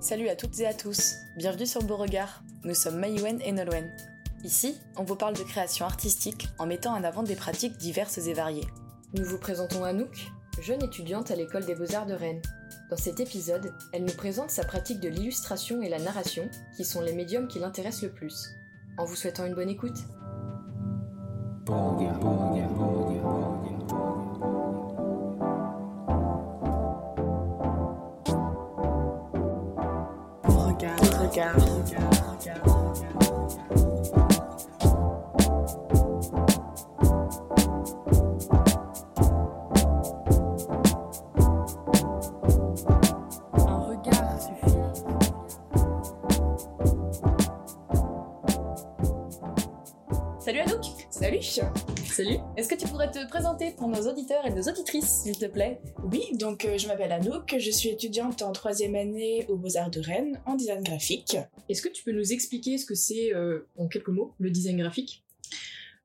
Salut 0.00 0.30
à 0.30 0.34
toutes 0.34 0.58
et 0.60 0.66
à 0.66 0.72
tous, 0.72 1.16
bienvenue 1.36 1.66
sur 1.66 1.82
Beauregard. 1.82 2.42
Nous 2.64 2.72
sommes 2.72 2.98
Maïwen 2.98 3.38
et 3.42 3.52
Nolwenn. 3.52 3.92
Ici, 4.42 4.78
on 4.96 5.04
vous 5.04 5.14
parle 5.14 5.36
de 5.36 5.42
création 5.42 5.84
artistique 5.84 6.48
en 6.58 6.64
mettant 6.64 6.94
en 6.94 7.04
avant 7.04 7.22
des 7.22 7.34
pratiques 7.34 7.76
diverses 7.76 8.16
et 8.16 8.32
variées. 8.32 8.66
Nous 9.12 9.26
vous 9.26 9.36
présentons 9.36 9.84
Anouk, 9.84 10.32
jeune 10.62 10.82
étudiante 10.82 11.30
à 11.30 11.36
l'école 11.36 11.66
des 11.66 11.74
beaux-arts 11.74 12.06
de 12.06 12.14
Rennes. 12.14 12.40
Dans 12.88 12.96
cet 12.96 13.20
épisode, 13.20 13.74
elle 13.92 14.06
nous 14.06 14.14
présente 14.14 14.50
sa 14.50 14.64
pratique 14.64 15.00
de 15.00 15.10
l'illustration 15.10 15.82
et 15.82 15.90
la 15.90 15.98
narration, 15.98 16.48
qui 16.78 16.86
sont 16.86 17.02
les 17.02 17.12
médiums 17.12 17.46
qui 17.46 17.58
l'intéressent 17.58 18.04
le 18.04 18.12
plus. 18.12 18.54
En 18.96 19.04
vous 19.04 19.16
souhaitant 19.16 19.44
une 19.44 19.54
bonne 19.54 19.68
écoute. 19.68 19.98
Un 31.40 31.56
présenter 53.40 53.70
pour 53.70 53.88
nos 53.88 54.06
auditeurs 54.06 54.46
et 54.46 54.50
nos 54.50 54.60
auditrices, 54.68 55.22
s'il 55.22 55.38
te 55.38 55.46
plaît 55.46 55.80
Oui, 56.12 56.20
donc 56.34 56.66
euh, 56.66 56.76
je 56.76 56.86
m'appelle 56.86 57.10
Anouk, 57.10 57.54
je 57.58 57.70
suis 57.70 57.88
étudiante 57.88 58.42
en 58.42 58.52
troisième 58.52 58.94
année 58.94 59.46
aux 59.48 59.56
Beaux-Arts 59.56 59.88
de 59.90 59.98
Rennes 60.00 60.38
en 60.44 60.56
design 60.56 60.82
graphique. 60.82 61.38
Est-ce 61.70 61.80
que 61.80 61.88
tu 61.88 62.02
peux 62.04 62.12
nous 62.12 62.34
expliquer 62.34 62.76
ce 62.76 62.84
que 62.84 62.94
c'est, 62.94 63.32
euh, 63.34 63.66
en 63.78 63.88
quelques 63.88 64.08
mots, 64.10 64.34
le 64.38 64.50
design 64.50 64.76
graphique? 64.82 65.24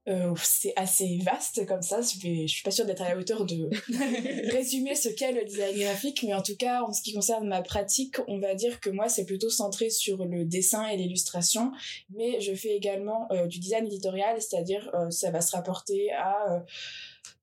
Euh, 0.07 0.33
c'est 0.41 0.71
assez 0.77 1.19
vaste 1.25 1.65
comme 1.65 1.81
ça, 1.81 1.99
je, 1.99 2.21
vais- 2.25 2.47
je 2.47 2.53
suis 2.53 2.63
pas 2.63 2.71
sûre 2.71 2.85
d'être 2.85 3.01
à 3.01 3.09
la 3.09 3.17
hauteur 3.17 3.43
de 3.45 3.69
résumer 4.53 4.95
ce 4.95 5.09
qu'est 5.09 5.33
le 5.33 5.43
design 5.43 5.77
graphique, 5.77 6.23
mais 6.23 6.33
en 6.33 6.41
tout 6.41 6.55
cas, 6.55 6.83
en 6.83 6.93
ce 6.93 7.01
qui 7.01 7.11
concerne 7.13 7.47
ma 7.49 7.61
pratique, 7.63 8.15
on 8.29 8.39
va 8.39 8.55
dire 8.55 8.79
que 8.79 8.89
moi, 8.89 9.09
c'est 9.09 9.25
plutôt 9.25 9.49
centré 9.49 9.89
sur 9.89 10.23
le 10.23 10.45
dessin 10.45 10.87
et 10.87 10.95
l'illustration, 10.95 11.73
mais 12.15 12.39
je 12.39 12.53
fais 12.53 12.75
également 12.77 13.27
euh, 13.31 13.47
du 13.47 13.59
design 13.59 13.87
éditorial, 13.87 14.39
c'est-à-dire 14.41 14.89
euh, 14.93 15.09
ça 15.09 15.31
va 15.31 15.41
se 15.41 15.53
rapporter 15.53 16.13
à 16.13 16.63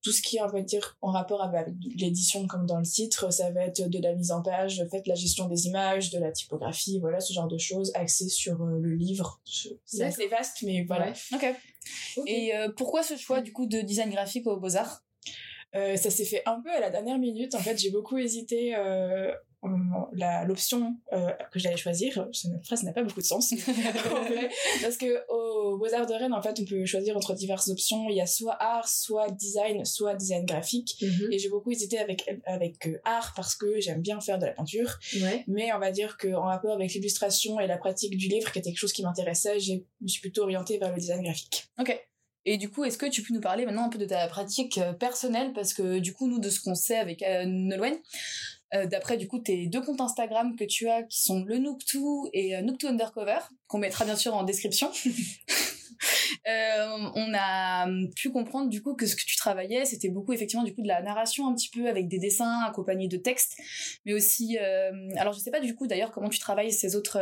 tout 0.02 0.12
ce 0.12 0.20
qui 0.20 0.36
est, 0.36 0.42
on 0.42 0.48
va 0.48 0.60
dire, 0.60 0.96
en 1.00 1.12
rapport 1.12 1.42
avec 1.42 1.68
l'édition, 1.96 2.46
comme 2.46 2.66
dans 2.66 2.78
le 2.78 2.84
titre, 2.84 3.32
ça 3.32 3.50
va 3.50 3.66
être 3.66 3.88
de 3.88 3.98
la 4.00 4.14
mise 4.14 4.32
en 4.32 4.42
page, 4.42 4.80
le 4.80 4.88
fait 4.88 5.02
de 5.02 5.08
la 5.08 5.14
gestion 5.14 5.48
des 5.48 5.66
images, 5.66 6.10
de 6.10 6.18
la 6.18 6.32
typographie, 6.32 6.98
voilà, 6.98 7.20
ce 7.20 7.32
genre 7.32 7.48
de 7.48 7.58
choses, 7.58 7.92
axées 7.94 8.28
sur 8.28 8.60
euh, 8.62 8.78
le 8.80 8.94
livre. 8.94 9.40
C'est 9.84 10.02
assez 10.02 10.26
vaste, 10.26 10.62
mais 10.62 10.84
voilà. 10.84 11.06
Ouais. 11.06 11.14
Ok. 11.34 11.54
Ok. 12.16 12.28
Et 12.28 12.54
euh, 12.54 12.68
pourquoi 12.76 13.02
ce 13.02 13.16
choix 13.16 13.40
du 13.40 13.52
coup 13.52 13.66
de 13.66 13.80
design 13.80 14.10
graphique 14.10 14.46
aux 14.46 14.56
Beaux-Arts? 14.56 15.02
Euh, 15.74 15.96
ça 15.96 16.10
s'est 16.10 16.24
fait 16.24 16.42
un 16.46 16.60
peu 16.60 16.70
à 16.70 16.80
la 16.80 16.90
dernière 16.90 17.18
minute. 17.18 17.54
En 17.54 17.60
fait, 17.60 17.78
j'ai 17.78 17.90
beaucoup 17.90 18.18
hésité 18.18 18.74
euh, 18.76 19.32
l'option 20.46 20.96
euh, 21.12 21.30
que 21.50 21.58
j'allais 21.58 21.76
choisir. 21.76 22.28
Cette 22.32 22.64
phrase 22.64 22.82
n'a 22.82 22.92
pas 22.92 23.02
beaucoup 23.02 23.20
de 23.20 23.26
sens. 23.26 23.52
en 23.68 24.82
parce 24.82 24.96
que 24.98 25.24
au 25.28 25.51
Beaux-Arts 25.76 26.06
de 26.06 26.14
Rennes, 26.14 26.32
en 26.32 26.42
fait, 26.42 26.58
on 26.60 26.64
peut 26.64 26.84
choisir 26.86 27.16
entre 27.16 27.34
diverses 27.34 27.68
options. 27.68 28.08
Il 28.08 28.16
y 28.16 28.20
a 28.20 28.26
soit 28.26 28.56
art, 28.60 28.88
soit 28.88 29.30
design, 29.30 29.84
soit 29.84 30.14
design 30.14 30.44
graphique. 30.44 30.96
Mhm. 31.00 31.32
Et 31.32 31.38
j'ai 31.38 31.48
beaucoup 31.48 31.70
hésité 31.70 31.98
avec, 31.98 32.28
avec 32.44 32.86
euh, 32.86 32.98
art 33.04 33.32
parce 33.36 33.54
que 33.54 33.80
j'aime 33.80 34.00
bien 34.00 34.20
faire 34.20 34.38
de 34.38 34.46
la 34.46 34.52
peinture. 34.52 34.98
Ouais. 35.20 35.44
Mais 35.46 35.72
on 35.72 35.78
va 35.78 35.90
dire 35.90 36.16
qu'en 36.16 36.46
rapport 36.46 36.74
avec 36.74 36.92
l'illustration 36.92 37.60
et 37.60 37.66
la 37.66 37.78
pratique 37.78 38.16
du 38.16 38.28
livre, 38.28 38.50
qui 38.52 38.58
était 38.58 38.70
quelque 38.70 38.78
chose 38.78 38.92
qui 38.92 39.02
m'intéressait, 39.02 39.60
je 39.60 39.74
me 40.00 40.08
suis 40.08 40.20
plutôt 40.20 40.42
orientée 40.42 40.78
vers 40.78 40.90
le 40.90 40.98
design 40.98 41.22
graphique. 41.22 41.64
Ok. 41.78 41.98
Et 42.44 42.56
du 42.56 42.70
coup, 42.70 42.84
est-ce 42.84 42.98
que 42.98 43.06
tu 43.06 43.22
peux 43.22 43.32
nous 43.32 43.40
parler 43.40 43.64
maintenant 43.66 43.84
un 43.84 43.88
peu 43.88 43.98
de 43.98 44.04
ta 44.04 44.26
pratique 44.26 44.78
euh, 44.78 44.92
personnelle? 44.92 45.52
Parce 45.52 45.74
que 45.74 46.00
du 46.00 46.12
coup, 46.12 46.28
nous, 46.28 46.40
de 46.40 46.50
ce 46.50 46.60
qu'on 46.60 46.74
sait 46.74 46.96
avec 46.96 47.22
euh, 47.22 47.44
Nolwenn, 47.46 47.96
euh, 48.74 48.86
d'après 48.86 49.16
du 49.16 49.28
coup 49.28 49.38
tes 49.38 49.66
deux 49.66 49.82
comptes 49.82 50.00
Instagram 50.00 50.56
que 50.56 50.64
tu 50.64 50.88
as, 50.88 51.02
qui 51.02 51.20
sont 51.22 51.44
le 51.44 51.58
Nooktou 51.58 52.28
et 52.32 52.56
euh, 52.56 52.62
Undercover, 52.84 53.38
qu'on 53.66 53.78
mettra 53.78 54.04
bien 54.04 54.16
sûr 54.16 54.34
en 54.34 54.44
description, 54.44 54.90
euh, 56.48 57.10
on 57.14 57.32
a 57.34 57.86
pu 58.16 58.30
comprendre 58.30 58.68
du 58.68 58.82
coup 58.82 58.94
que 58.94 59.06
ce 59.06 59.14
que 59.14 59.24
tu 59.24 59.36
travaillais, 59.36 59.84
c'était 59.84 60.08
beaucoup 60.08 60.32
effectivement 60.32 60.64
du 60.64 60.74
coup 60.74 60.82
de 60.82 60.88
la 60.88 61.02
narration 61.02 61.46
un 61.48 61.54
petit 61.54 61.70
peu 61.70 61.88
avec 61.88 62.08
des 62.08 62.18
dessins 62.18 62.60
accompagnés 62.66 63.08
de 63.08 63.16
textes, 63.16 63.56
mais 64.04 64.14
aussi, 64.14 64.58
euh, 64.60 65.08
alors 65.16 65.32
je 65.32 65.40
sais 65.40 65.50
pas 65.50 65.60
du 65.60 65.74
coup 65.74 65.86
d'ailleurs 65.86 66.10
comment 66.10 66.28
tu 66.28 66.38
travailles 66.38 66.72
ces 66.72 66.96
autres... 66.96 67.18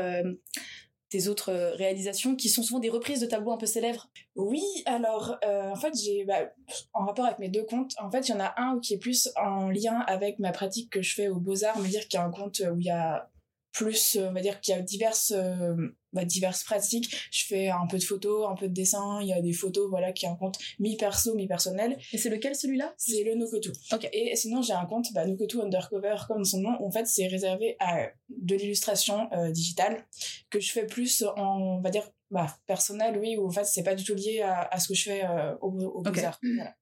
tes 1.10 1.28
autres 1.28 1.50
euh, 1.50 1.74
réalisations 1.74 2.36
qui 2.36 2.48
sont 2.48 2.62
souvent 2.62 2.78
des 2.78 2.88
reprises 2.88 3.20
de 3.20 3.26
tableaux 3.26 3.52
un 3.52 3.58
peu 3.58 3.66
célèbres. 3.66 4.08
Oui, 4.36 4.62
alors 4.86 5.36
euh, 5.44 5.70
en 5.70 5.76
fait 5.76 5.92
j'ai 5.94 6.24
bah, 6.24 6.52
en 6.94 7.04
rapport 7.04 7.26
avec 7.26 7.38
mes 7.38 7.48
deux 7.48 7.64
comptes, 7.64 7.92
en 8.00 8.10
fait 8.10 8.28
il 8.28 8.32
y 8.32 8.34
en 8.34 8.40
a 8.40 8.54
un 8.56 8.78
qui 8.80 8.94
est 8.94 8.98
plus 8.98 9.28
en 9.36 9.68
lien 9.68 10.00
avec 10.06 10.38
ma 10.38 10.52
pratique 10.52 10.90
que 10.90 11.02
je 11.02 11.14
fais 11.14 11.28
aux 11.28 11.38
Beaux 11.38 11.64
Arts, 11.64 11.74
on 11.76 11.82
va 11.82 11.88
dire 11.88 12.06
qu'il 12.08 12.18
y 12.18 12.22
a 12.22 12.24
un 12.24 12.30
compte 12.30 12.60
où 12.60 12.78
il 12.78 12.86
y 12.86 12.90
a 12.90 13.28
plus, 13.72 14.16
euh, 14.16 14.28
on 14.28 14.32
va 14.32 14.40
dire 14.40 14.60
qu'il 14.60 14.74
y 14.74 14.76
a 14.76 14.80
diverses 14.80 15.32
euh, 15.36 15.74
bah, 16.12 16.24
diverses 16.24 16.64
pratiques. 16.64 17.14
Je 17.30 17.44
fais 17.46 17.68
un 17.68 17.86
peu 17.86 17.98
de 17.98 18.04
photos, 18.04 18.48
un 18.50 18.54
peu 18.54 18.68
de 18.68 18.74
dessin, 18.74 19.20
il 19.20 19.28
y 19.28 19.32
a 19.32 19.40
des 19.40 19.52
photos 19.52 19.88
voilà 19.88 20.12
qui 20.12 20.26
est 20.26 20.28
un 20.28 20.36
compte 20.36 20.58
mi 20.78 20.96
perso 20.96 21.34
mi 21.34 21.46
personnel. 21.46 21.96
Et 22.12 22.18
c'est 22.18 22.30
lequel 22.30 22.54
celui-là? 22.54 22.94
C'est 22.96 23.22
le 23.22 23.34
Nokotu. 23.34 23.70
Ok. 23.92 24.08
Et 24.12 24.34
sinon, 24.36 24.62
j'ai 24.62 24.72
un 24.72 24.86
compte, 24.86 25.06
bah, 25.12 25.26
Nokotu 25.26 25.60
Undercover, 25.60 26.16
comme 26.26 26.44
son 26.44 26.60
nom. 26.60 26.76
En 26.82 26.90
fait, 26.90 27.06
c'est 27.06 27.26
réservé 27.26 27.76
à 27.80 28.08
de 28.28 28.54
l'illustration 28.56 29.28
euh, 29.32 29.50
digitale 29.50 30.04
que 30.50 30.60
je 30.60 30.72
fais 30.72 30.86
plus 30.86 31.24
en, 31.36 31.60
on 31.60 31.80
va 31.80 31.90
dire, 31.90 32.10
bah, 32.30 32.46
personnel, 32.66 33.18
oui, 33.18 33.36
ou 33.36 33.46
en 33.48 33.50
fait, 33.50 33.64
c'est 33.64 33.82
pas 33.82 33.94
du 33.94 34.04
tout 34.04 34.14
lié 34.14 34.40
à, 34.42 34.62
à 34.70 34.78
ce 34.78 34.88
que 34.88 34.94
je 34.94 35.02
fais 35.02 35.24
euh, 35.24 35.54
au, 35.60 35.70
au 35.82 36.00
Ok. 36.00 36.12
Beaux-Arts. 36.14 36.38
Voilà. 36.42 36.74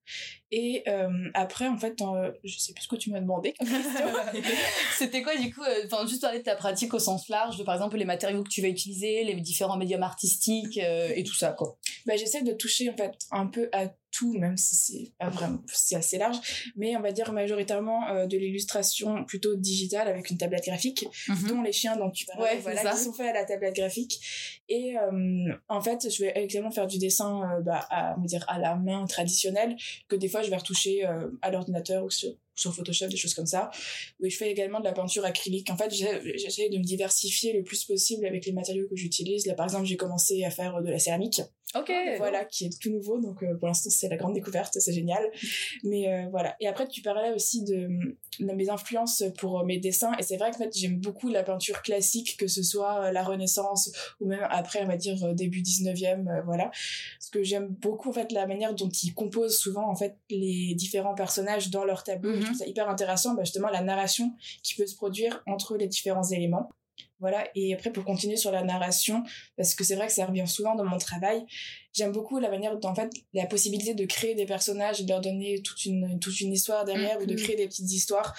Et 0.51 0.83
euh, 0.87 1.09
après, 1.33 1.67
en 1.67 1.77
fait, 1.77 2.01
euh, 2.01 2.31
je 2.43 2.57
sais 2.57 2.73
plus 2.73 2.83
ce 2.83 2.87
que 2.87 2.95
tu 2.95 3.11
m'as 3.11 3.19
demandé 3.19 3.53
comme 3.57 3.67
question. 3.67 4.07
C'était 4.97 5.21
quoi 5.21 5.35
du 5.35 5.53
coup 5.53 5.61
euh, 5.63 5.85
Enfin, 5.85 6.05
juste 6.07 6.21
parler 6.21 6.39
de 6.39 6.43
ta 6.43 6.55
pratique 6.55 6.93
au 6.93 6.99
sens 6.99 7.29
large, 7.29 7.57
de 7.57 7.63
par 7.63 7.75
exemple 7.75 7.97
les 7.97 8.05
matériaux 8.05 8.43
que 8.43 8.49
tu 8.49 8.61
vas 8.61 8.67
utiliser, 8.67 9.23
les 9.23 9.35
différents 9.35 9.77
médiums 9.77 10.03
artistiques 10.03 10.77
et 10.77 11.23
tout 11.23 11.35
ça 11.35 11.51
quoi? 11.51 11.77
bah, 12.05 12.15
j'essaie 12.15 12.41
de 12.41 12.53
toucher 12.53 12.89
en 12.89 12.97
fait 12.97 13.13
un 13.31 13.47
peu 13.47 13.69
à 13.73 13.87
tout, 14.11 14.33
même 14.37 14.57
si 14.57 14.75
c'est 14.75 15.11
pas 15.17 15.29
vraiment 15.29 15.61
c'est 15.67 15.95
assez 15.95 16.17
large, 16.17 16.37
mais 16.75 16.95
on 16.95 17.01
va 17.01 17.11
dire 17.11 17.31
majoritairement 17.31 18.07
euh, 18.09 18.25
de 18.25 18.37
l'illustration 18.37 19.23
plutôt 19.25 19.55
digitale 19.55 20.07
avec 20.07 20.29
une 20.29 20.37
tablette 20.37 20.65
graphique, 20.65 21.05
dont 21.47 21.61
les 21.61 21.71
chiens 21.71 21.95
dont 21.95 22.09
tu 22.09 22.25
parlais, 22.25 22.43
Ouais, 22.43 22.55
c'est 22.55 22.61
voilà, 22.61 22.91
qui 22.91 22.97
sont 22.97 23.13
faits 23.13 23.29
à 23.29 23.33
la 23.33 23.45
tablette 23.45 23.75
graphique. 23.75 24.19
Et 24.67 24.97
euh, 24.97 25.53
en 25.67 25.81
fait, 25.81 26.09
je 26.09 26.23
vais 26.23 26.33
également 26.35 26.71
faire 26.71 26.87
du 26.87 26.97
dessin 26.97 27.57
euh, 27.57 27.61
bah, 27.61 27.85
à, 27.89 28.15
on 28.17 28.21
va 28.21 28.27
dire 28.27 28.45
à 28.47 28.59
la 28.59 28.75
main 28.75 29.05
traditionnelle, 29.05 29.75
que 30.07 30.15
des 30.15 30.27
fois 30.27 30.41
je 30.41 30.49
vais 30.49 30.57
retoucher 30.57 31.05
à 31.41 31.51
l'ordinateur 31.51 32.03
ou 32.03 32.09
sur, 32.09 32.31
sur 32.59 32.73
Photoshop, 32.73 33.07
des 33.07 33.17
choses 33.17 33.33
comme 33.33 33.45
ça. 33.45 33.71
Oui, 34.19 34.29
je 34.29 34.37
fais 34.37 34.51
également 34.51 34.79
de 34.79 34.85
la 34.85 34.93
peinture 34.93 35.25
acrylique. 35.25 35.69
En 35.69 35.77
fait, 35.77 35.91
j'essaie 35.91 36.69
de 36.69 36.77
me 36.77 36.83
diversifier 36.83 37.53
le 37.53 37.63
plus 37.63 37.83
possible 37.85 38.25
avec 38.25 38.45
les 38.45 38.51
matériaux 38.51 38.87
que 38.89 38.95
j'utilise. 38.95 39.45
Là, 39.45 39.53
par 39.53 39.65
exemple, 39.65 39.85
j'ai 39.85 39.97
commencé 39.97 40.43
à 40.43 40.51
faire 40.51 40.81
de 40.81 40.89
la 40.89 40.99
céramique 40.99 41.41
Ok. 41.75 41.91
voilà, 42.17 42.45
qui 42.45 42.65
est 42.65 42.81
tout 42.81 42.89
nouveau. 42.89 43.19
Donc 43.19 43.43
euh, 43.43 43.55
pour 43.55 43.67
l'instant, 43.67 43.89
c'est 43.91 44.09
la 44.09 44.17
grande 44.17 44.33
découverte, 44.33 44.75
c'est 44.79 44.93
génial. 44.93 45.29
Mais 45.83 46.11
euh, 46.11 46.27
voilà. 46.31 46.55
Et 46.59 46.67
après, 46.67 46.87
tu 46.87 47.01
parlais 47.01 47.31
aussi 47.33 47.63
de, 47.63 47.87
de 48.39 48.53
mes 48.53 48.69
influences 48.69 49.23
pour 49.37 49.63
mes 49.65 49.77
dessins. 49.77 50.13
Et 50.17 50.23
c'est 50.23 50.37
vrai 50.37 50.51
que 50.51 50.55
en 50.55 50.59
fait, 50.59 50.75
j'aime 50.75 50.99
beaucoup 50.99 51.29
la 51.29 51.43
peinture 51.43 51.81
classique, 51.81 52.37
que 52.37 52.47
ce 52.47 52.63
soit 52.63 53.05
euh, 53.05 53.11
la 53.11 53.23
Renaissance 53.23 53.91
ou 54.19 54.27
même 54.27 54.45
après, 54.49 54.81
on 54.83 54.87
va 54.87 54.97
dire 54.97 55.23
euh, 55.23 55.33
début 55.33 55.61
19e, 55.61 56.27
euh, 56.27 56.41
voilà. 56.43 56.71
Parce 57.19 57.29
que 57.31 57.43
j'aime 57.43 57.67
beaucoup 57.67 58.09
en 58.09 58.13
fait 58.13 58.31
la 58.31 58.47
manière 58.47 58.73
dont 58.73 58.89
ils 58.89 59.13
composent 59.13 59.57
souvent 59.57 59.89
en 59.89 59.95
fait 59.95 60.17
les 60.29 60.73
différents 60.75 61.15
personnages 61.15 61.69
dans 61.69 61.83
leur 61.85 62.03
tableau. 62.03 62.35
Mhm. 62.35 62.45
Je 62.45 62.48
trouve 62.49 62.59
ça 62.59 62.67
hyper 62.67 62.89
intéressant, 62.89 63.33
bah, 63.33 63.43
justement 63.43 63.69
la 63.69 63.81
narration 63.81 64.33
qui 64.63 64.75
peut 64.75 64.85
se 64.87 64.95
produire 64.95 65.41
entre 65.47 65.77
les 65.77 65.87
différents 65.87 66.29
éléments. 66.29 66.69
Voilà, 67.21 67.45
et 67.53 67.73
après 67.73 67.91
pour 67.91 68.05
continuer 68.05 68.37
sur 68.37 68.49
la 68.49 68.63
narration, 68.63 69.23
parce 69.57 69.75
que 69.75 69.83
c'est 69.83 69.95
vrai 69.95 70.07
que 70.07 70.13
ça 70.13 70.25
revient 70.25 70.47
souvent 70.47 70.75
dans 70.75 70.85
mon 70.85 70.97
travail, 70.97 71.45
j'aime 71.93 72.13
beaucoup 72.13 72.39
la 72.39 72.49
manière 72.49 72.77
en 72.81 72.95
fait 72.95 73.11
la 73.33 73.45
possibilité 73.45 73.93
de 73.93 74.05
créer 74.05 74.35
des 74.35 74.45
personnages 74.45 75.01
et 75.01 75.03
de 75.03 75.09
leur 75.09 75.19
donner 75.19 75.61
toute 75.61 75.83
une 75.85 76.17
toute 76.19 76.39
une 76.39 76.53
histoire 76.53 76.85
derrière 76.85 77.19
ou 77.19 77.25
de 77.25 77.33
Mhm. 77.33 77.39
créer 77.39 77.55
des 77.57 77.67
petites 77.67 77.91
histoires 77.91 78.33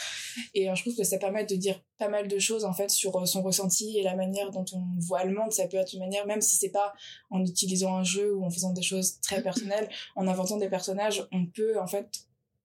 et 0.54 0.70
euh, 0.70 0.74
je 0.74 0.80
trouve 0.82 0.96
que 0.96 1.04
ça 1.04 1.18
permet 1.18 1.44
de 1.44 1.56
dire 1.56 1.82
pas 1.98 2.08
mal 2.08 2.26
de 2.26 2.38
choses 2.38 2.64
en 2.64 2.72
fait 2.72 2.88
sur 2.88 3.16
euh, 3.16 3.26
son 3.26 3.42
ressenti 3.42 3.98
et 3.98 4.02
la 4.02 4.14
manière 4.16 4.50
dont 4.50 4.64
on 4.72 4.82
voit 4.98 5.24
le 5.24 5.34
monde 5.34 5.52
ça 5.52 5.66
peut 5.66 5.76
être 5.76 5.92
une 5.92 6.00
manière 6.00 6.26
même 6.26 6.40
si 6.40 6.56
c'est 6.56 6.70
pas 6.70 6.94
en 7.28 7.44
utilisant 7.44 7.96
un 7.96 8.04
jeu 8.04 8.34
ou 8.34 8.44
en 8.46 8.50
faisant 8.50 8.72
des 8.72 8.82
choses 8.82 9.20
très 9.20 9.42
personnelles 9.42 9.90
en 10.16 10.26
inventant 10.26 10.56
des 10.56 10.70
personnages 10.70 11.26
on 11.32 11.44
peut 11.44 11.78
en 11.78 11.86
fait 11.86 12.08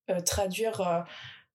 euh, 0.09 0.21
traduire 0.21 1.03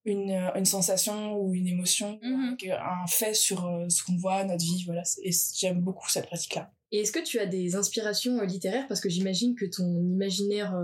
une, 0.04 0.30
euh, 0.30 0.54
une 0.54 0.64
sensation 0.64 1.36
ou 1.36 1.54
une 1.54 1.66
émotion 1.66 2.18
avec 2.22 2.64
un 2.68 3.06
fait 3.06 3.34
sur 3.34 3.66
euh, 3.66 3.88
ce 3.88 4.02
qu'on 4.02 4.16
voit 4.16 4.44
notre 4.44 4.64
vie 4.64 4.84
voilà 4.86 5.02
et 5.22 5.30
j'aime 5.56 5.80
beaucoup 5.80 6.08
cette 6.08 6.26
pratique 6.26 6.54
là 6.54 6.72
Et 6.90 7.00
est-ce 7.00 7.12
que 7.12 7.22
tu 7.22 7.38
as 7.38 7.46
des 7.46 7.76
inspirations 7.76 8.40
littéraires? 8.42 8.88
Parce 8.88 9.00
que 9.00 9.08
j'imagine 9.08 9.54
que 9.54 9.66
ton 9.66 9.84
imaginaire 9.84 10.74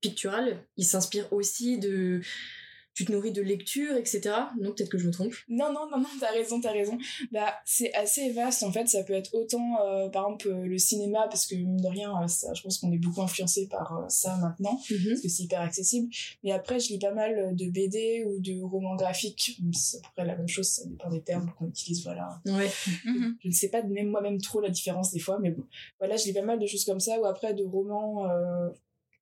pictural, 0.00 0.64
il 0.76 0.84
s'inspire 0.84 1.32
aussi 1.32 1.78
de, 1.78 2.20
tu 2.98 3.04
te 3.04 3.12
nourris 3.12 3.30
de 3.30 3.42
lecture, 3.42 3.94
etc. 3.94 4.20
Non, 4.60 4.72
peut-être 4.72 4.88
que 4.88 4.98
je 4.98 5.06
me 5.06 5.12
trompe. 5.12 5.32
Non, 5.48 5.72
non, 5.72 5.88
non, 5.88 5.98
non, 5.98 6.08
t'as 6.18 6.32
raison, 6.32 6.60
t'as 6.60 6.72
raison. 6.72 6.98
Bah, 7.30 7.54
c'est 7.64 7.94
assez 7.94 8.32
vaste, 8.32 8.64
en 8.64 8.72
fait. 8.72 8.88
Ça 8.88 9.04
peut 9.04 9.12
être 9.12 9.32
autant, 9.34 9.80
euh, 9.86 10.08
par 10.08 10.24
exemple, 10.24 10.48
euh, 10.48 10.66
le 10.66 10.78
cinéma, 10.78 11.28
parce 11.30 11.46
que, 11.46 11.54
mine 11.54 11.76
de 11.80 11.86
rien, 11.86 12.12
euh, 12.20 12.26
ça, 12.26 12.52
je 12.54 12.62
pense 12.62 12.78
qu'on 12.78 12.90
est 12.90 12.98
beaucoup 12.98 13.22
influencé 13.22 13.68
par 13.68 14.04
ça 14.08 14.36
maintenant, 14.38 14.80
Mhm. 14.90 15.10
parce 15.10 15.20
que 15.20 15.28
c'est 15.28 15.44
hyper 15.44 15.60
accessible. 15.60 16.08
Mais 16.42 16.50
après, 16.50 16.80
je 16.80 16.88
lis 16.88 16.98
pas 16.98 17.12
mal 17.14 17.54
de 17.54 17.70
BD 17.70 18.24
ou 18.26 18.40
de 18.40 18.60
romans 18.62 18.96
graphiques. 18.96 19.60
C'est 19.72 19.98
à 19.98 20.00
peu 20.00 20.08
près 20.16 20.26
la 20.26 20.36
même 20.36 20.48
chose, 20.48 20.66
ça 20.68 20.82
dépend 20.84 21.08
des 21.10 21.22
termes 21.22 21.52
qu'on 21.56 21.68
utilise, 21.68 22.02
voilà. 22.02 22.40
Ouais. 22.46 22.68
Mhm. 23.04 23.36
Je 23.44 23.48
ne 23.48 23.52
sais 23.52 23.68
pas 23.68 23.82
même 23.84 24.08
moi-même 24.08 24.40
trop 24.40 24.60
la 24.60 24.70
différence 24.70 25.12
des 25.12 25.20
fois, 25.20 25.38
mais 25.40 25.52
bon. 25.52 25.62
Voilà, 26.00 26.16
je 26.16 26.24
lis 26.24 26.32
pas 26.32 26.42
mal 26.42 26.58
de 26.58 26.66
choses 26.66 26.84
comme 26.84 26.98
ça, 27.00 27.20
ou 27.20 27.26
après 27.26 27.54
de 27.54 27.62
romans, 27.64 28.28
euh, 28.28 28.68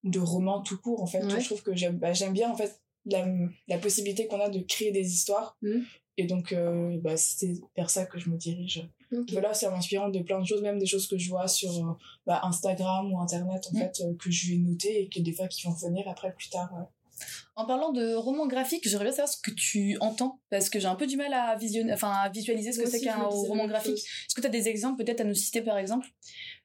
de 0.05 0.19
romans 0.21 0.63
tout 0.63 0.79
court, 0.79 1.03
en 1.03 1.07
fait. 1.07 1.23
Ouais. 1.25 1.41
Je 1.41 1.45
trouve 1.47 1.63
que 1.63 1.75
j'aime 1.75 1.99
bah, 1.99 2.13
j'aime 2.13 2.33
bien, 2.33 2.51
en 2.51 2.57
fait, 2.57 2.81
la, 3.07 3.27
la 3.69 3.79
possibilité 3.79 4.27
qu'on 4.27 4.41
a 4.41 4.49
de 4.49 4.61
créer 4.61 4.93
des 4.93 5.13
histoires. 5.13 5.57
Mhm. 5.63 5.85
Et 6.19 6.25
donc, 6.25 6.53
euh, 6.53 6.97
bah, 7.03 7.17
c'est 7.17 7.53
vers 7.77 7.91
ça 7.91 8.07
que 8.07 8.19
je 8.19 8.31
me 8.31 8.37
dirige. 8.37 8.89
Voilà, 9.33 9.53
c'est 9.55 9.71
m'inspirant 9.71 10.09
de 10.09 10.19
plein 10.21 10.41
de 10.41 10.47
choses, 10.47 10.63
même 10.63 10.79
des 10.79 10.87
choses 10.87 11.07
que 11.07 11.17
je 11.19 11.29
vois 11.29 11.47
sur 11.47 11.71
euh, 11.71 11.93
bah, 12.27 12.41
Instagram 12.43 13.13
ou 13.13 13.21
Internet, 13.21 13.69
en 13.71 13.77
Mhm. 13.77 13.81
fait, 13.83 14.01
euh, 14.01 14.15
que 14.19 14.31
je 14.31 14.51
vais 14.51 14.57
noter 14.57 15.03
et 15.03 15.09
que 15.09 15.21
des 15.21 15.33
fois 15.33 15.47
qui 15.47 15.63
vont 15.67 15.73
venir 15.75 16.09
après 16.09 16.33
plus 16.35 16.49
tard. 16.49 16.71
ouais. 16.75 16.85
En 17.55 17.65
parlant 17.67 17.93
de 17.93 18.15
roman 18.15 18.47
graphique, 18.47 18.87
j'aimerais 18.87 19.05
bien 19.07 19.13
savoir 19.13 19.29
ce 19.33 19.41
que 19.41 19.51
tu 19.51 19.97
entends, 20.01 20.41
parce 20.51 20.69
que 20.69 20.79
j'ai 20.79 20.87
un 20.87 20.97
peu 20.97 21.07
du 21.07 21.17
mal 21.17 21.33
à, 21.33 21.57
visionner, 21.57 21.93
enfin, 21.95 22.11
à 22.13 22.29
visualiser 22.29 22.73
ce 22.73 22.81
que 22.81 22.89
c'est 22.91 23.01
qu'un 23.01 23.23
roman 23.23 23.67
graphique. 23.67 23.97
Est-ce 23.99 24.35
que 24.35 24.41
tu 24.43 24.47
as 24.47 24.51
des 24.51 24.69
exemples 24.69 25.03
peut-être 25.03 25.23
à 25.23 25.25
nous 25.25 25.35
citer 25.35 25.63
par 25.63 25.79
exemple? 25.79 26.07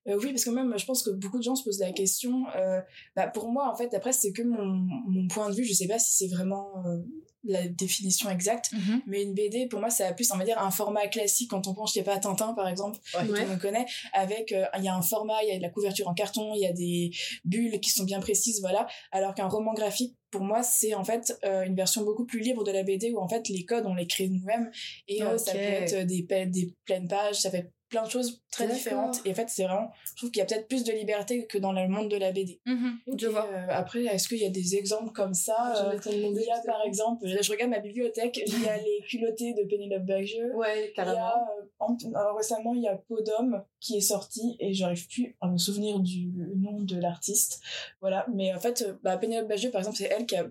Euh, 0.07 0.17
oui, 0.21 0.29
parce 0.31 0.45
que 0.45 0.49
même, 0.49 0.73
je 0.77 0.85
pense 0.85 1.03
que 1.03 1.11
beaucoup 1.11 1.37
de 1.37 1.43
gens 1.43 1.55
se 1.55 1.63
posent 1.63 1.79
la 1.79 1.91
question. 1.91 2.45
euh, 2.55 2.81
bah, 3.15 3.27
pour 3.27 3.49
moi, 3.49 3.71
en 3.71 3.75
fait, 3.75 3.93
après, 3.93 4.13
c'est 4.13 4.31
que 4.31 4.41
mon, 4.41 4.65
mon 5.07 5.27
point 5.27 5.49
de 5.49 5.55
vue. 5.55 5.63
Je 5.63 5.73
sais 5.73 5.87
pas 5.87 5.99
si 5.99 6.11
c'est 6.13 6.27
vraiment 6.33 6.67
euh, 6.87 6.97
la 7.43 7.67
définition 7.67 8.29
exacte. 8.29 8.71
Mais 9.07 9.21
une 9.23 9.33
BD, 9.33 9.67
pour 9.67 9.79
moi, 9.79 9.89
ça 9.89 10.07
a 10.07 10.13
plus, 10.13 10.31
on 10.31 10.37
va 10.37 10.45
dire, 10.45 10.57
un 10.59 10.71
format 10.71 11.07
classique 11.07 11.49
quand 11.51 11.67
on 11.67 11.73
pense, 11.73 11.91
je 11.91 11.99
sais 11.99 12.03
pas, 12.03 12.15
à 12.15 12.19
Tintin, 12.19 12.53
par 12.53 12.67
exemple, 12.67 12.99
Ouais. 13.15 13.27
que 13.27 13.31
Ouais. 13.33 13.45
monde 13.45 13.59
connaît, 13.59 13.85
avec, 14.13 14.51
il 14.77 14.83
y 14.83 14.87
a 14.87 14.95
un 14.95 15.01
format, 15.03 15.43
il 15.43 15.49
y 15.49 15.51
a 15.51 15.57
de 15.57 15.61
la 15.61 15.69
couverture 15.69 16.07
en 16.07 16.13
carton, 16.13 16.53
il 16.55 16.61
y 16.61 16.65
a 16.67 16.73
des 16.73 17.11
bulles 17.45 17.79
qui 17.79 17.89
sont 17.91 18.03
bien 18.03 18.19
précises, 18.19 18.59
voilà. 18.61 18.87
Alors 19.11 19.33
qu'un 19.35 19.47
roman 19.47 19.73
graphique, 19.73 20.15
pour 20.31 20.41
moi, 20.41 20.63
c'est 20.63 20.93
en 20.95 21.03
fait 21.03 21.37
euh, 21.43 21.63
une 21.63 21.75
version 21.75 22.03
beaucoup 22.03 22.25
plus 22.25 22.39
libre 22.39 22.63
de 22.63 22.71
la 22.71 22.83
BD 22.83 23.11
où 23.11 23.19
en 23.19 23.27
fait 23.27 23.49
les 23.49 23.65
codes, 23.65 23.85
on 23.85 23.93
les 23.95 24.07
crée 24.07 24.29
nous-mêmes 24.29 24.71
et 25.07 25.21
euh, 25.23 25.37
ça 25.37 25.51
peut 25.51 25.57
être 25.59 26.05
des, 26.07 26.25
des 26.45 26.73
pleines 26.85 27.07
pages, 27.07 27.35
ça 27.41 27.51
fait 27.51 27.71
plein 27.91 28.03
de 28.03 28.09
choses 28.09 28.41
très 28.51 28.67
différentes. 28.67 29.21
Et 29.25 29.31
en 29.31 29.33
fait, 29.35 29.49
c'est 29.49 29.63
vraiment, 29.65 29.91
je 30.05 30.15
trouve 30.15 30.31
qu'il 30.31 30.39
y 30.39 30.43
a 30.43 30.45
peut-être 30.45 30.67
plus 30.67 30.83
de 30.83 30.91
liberté 30.93 31.45
que 31.45 31.57
dans 31.57 31.73
le 31.73 31.87
monde 31.87 32.09
de 32.09 32.17
la 32.17 32.31
BD. 32.31 32.59
Je 32.65 33.25
Et, 33.27 33.29
vois. 33.29 33.45
euh, 33.51 33.67
après, 33.69 34.03
est-ce 34.05 34.27
qu'il 34.27 34.39
y 34.39 34.45
a 34.45 34.49
des 34.49 34.75
exemples 34.75 35.11
comme 35.11 35.33
ça 35.33 35.73
euh, 35.77 35.97
Il 36.09 36.41
y 36.41 36.49
a 36.49 36.59
par 36.65 36.81
exemple, 36.85 37.27
là, 37.27 37.41
je 37.41 37.51
regarde 37.51 37.69
ma 37.69 37.79
bibliothèque, 37.79 38.41
il 38.47 38.63
y 38.63 38.67
a 38.67 38.77
les 38.87 39.01
culottés 39.07 39.53
de 39.53 39.63
Pénélope 39.67 40.05
Bagieux. 40.05 40.55
Ouais, 40.55 40.85
Il 40.87 40.89
y 40.89 40.93
carrément. 40.93 41.19
a, 41.25 41.47
euh, 41.59 41.65
en- 41.79 41.97
alors, 42.15 42.37
récemment, 42.37 42.73
il 42.73 42.81
y 42.81 42.87
a 42.87 42.97
d'homme 43.21 43.61
qui 43.79 43.97
est 43.97 44.01
sorti 44.01 44.55
et 44.59 44.73
j'arrive 44.73 45.07
plus 45.07 45.35
à 45.41 45.47
me 45.49 45.57
souvenir 45.57 45.99
du 45.99 46.31
nom 46.71 46.81
de 46.81 46.97
l'artiste. 46.97 47.61
Voilà, 47.99 48.25
mais 48.33 48.53
en 48.53 48.59
fait, 48.59 48.81
euh, 48.81 48.93
bah, 49.03 49.17
Pénélope 49.17 49.47
Bagieux, 49.47 49.71
par 49.71 49.79
exemple, 49.79 49.97
c'est 49.97 50.05
elle 50.05 50.25
qui 50.25 50.35
a 50.35 50.45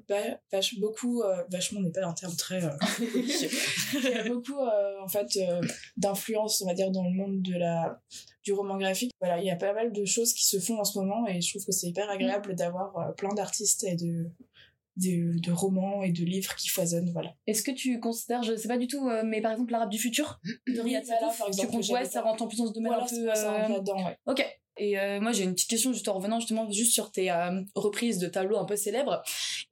vache, 0.52 0.78
beaucoup, 0.78 1.22
euh, 1.22 1.42
vachement, 1.50 1.80
on 1.80 1.82
n'est 1.82 1.90
pas 1.90 2.06
en 2.06 2.14
termes 2.14 2.36
très 2.36 2.64
euh, 2.64 2.70
qui 4.00 4.08
a 4.14 4.24
beaucoup, 4.28 4.58
en 4.58 5.08
fait, 5.08 5.38
d'influence, 5.96 6.62
on 6.62 6.66
va 6.66 6.74
dire, 6.74 6.90
dans 6.90 7.04
le 7.04 7.10
monde 7.10 7.42
de 7.42 7.56
la, 7.56 8.00
du 8.44 8.52
roman 8.52 8.76
graphique. 8.76 9.12
Voilà, 9.20 9.38
il 9.38 9.44
y 9.44 9.50
a 9.50 9.56
pas 9.56 9.72
mal 9.72 9.92
de 9.92 10.04
choses 10.04 10.32
qui 10.32 10.46
se 10.46 10.58
font 10.58 10.78
en 10.78 10.84
ce 10.84 10.98
moment 10.98 11.26
et 11.26 11.40
je 11.40 11.50
trouve 11.50 11.64
que 11.64 11.72
c'est 11.72 11.88
hyper 11.88 12.08
agréable 12.10 12.54
d'avoir 12.54 13.14
plein 13.16 13.34
d'artistes 13.34 13.84
et 13.84 13.96
de, 13.96 14.30
de, 14.96 15.38
de 15.38 15.52
romans 15.52 16.02
et 16.02 16.12
de 16.12 16.24
livres 16.24 16.54
qui 16.56 16.68
foisonnent, 16.68 17.10
voilà. 17.12 17.34
Est-ce 17.46 17.62
que 17.62 17.70
tu 17.70 17.98
considères, 18.00 18.42
je 18.42 18.54
sais 18.56 18.68
pas 18.68 18.78
du 18.78 18.86
tout, 18.86 19.08
euh, 19.08 19.22
mais 19.24 19.40
par 19.40 19.52
exemple 19.52 19.72
l'arabe 19.72 19.90
du 19.90 19.98
futur 19.98 20.40
de 20.66 20.80
Riyad 20.80 21.04
Satouf, 21.04 21.38
par 21.38 21.48
exemple, 21.48 21.80
tu 21.80 21.92
ouais, 21.92 22.04
ça 22.04 22.22
rentre 22.22 22.42
en 22.42 22.48
plus 22.48 22.58
dans 22.58 22.66
ce 22.66 22.72
domaine 22.72 22.92
Voilà, 22.92 23.04
un 23.04 23.08
peu. 23.08 23.34
ça, 23.34 23.64
euh, 23.64 23.68
là-dedans, 23.68 24.04
ouais. 24.04 24.18
Ok. 24.26 24.44
Et 24.82 24.98
euh, 24.98 25.20
moi 25.20 25.32
j'ai 25.32 25.44
une 25.44 25.52
petite 25.52 25.68
question 25.68 25.92
juste 25.92 26.08
en 26.08 26.14
revenant 26.14 26.40
justement 26.40 26.70
juste 26.72 26.92
sur 26.92 27.12
tes 27.12 27.30
euh, 27.30 27.60
reprises 27.74 28.16
de 28.16 28.26
tableaux 28.28 28.56
un 28.56 28.64
peu 28.64 28.76
célèbres 28.76 29.22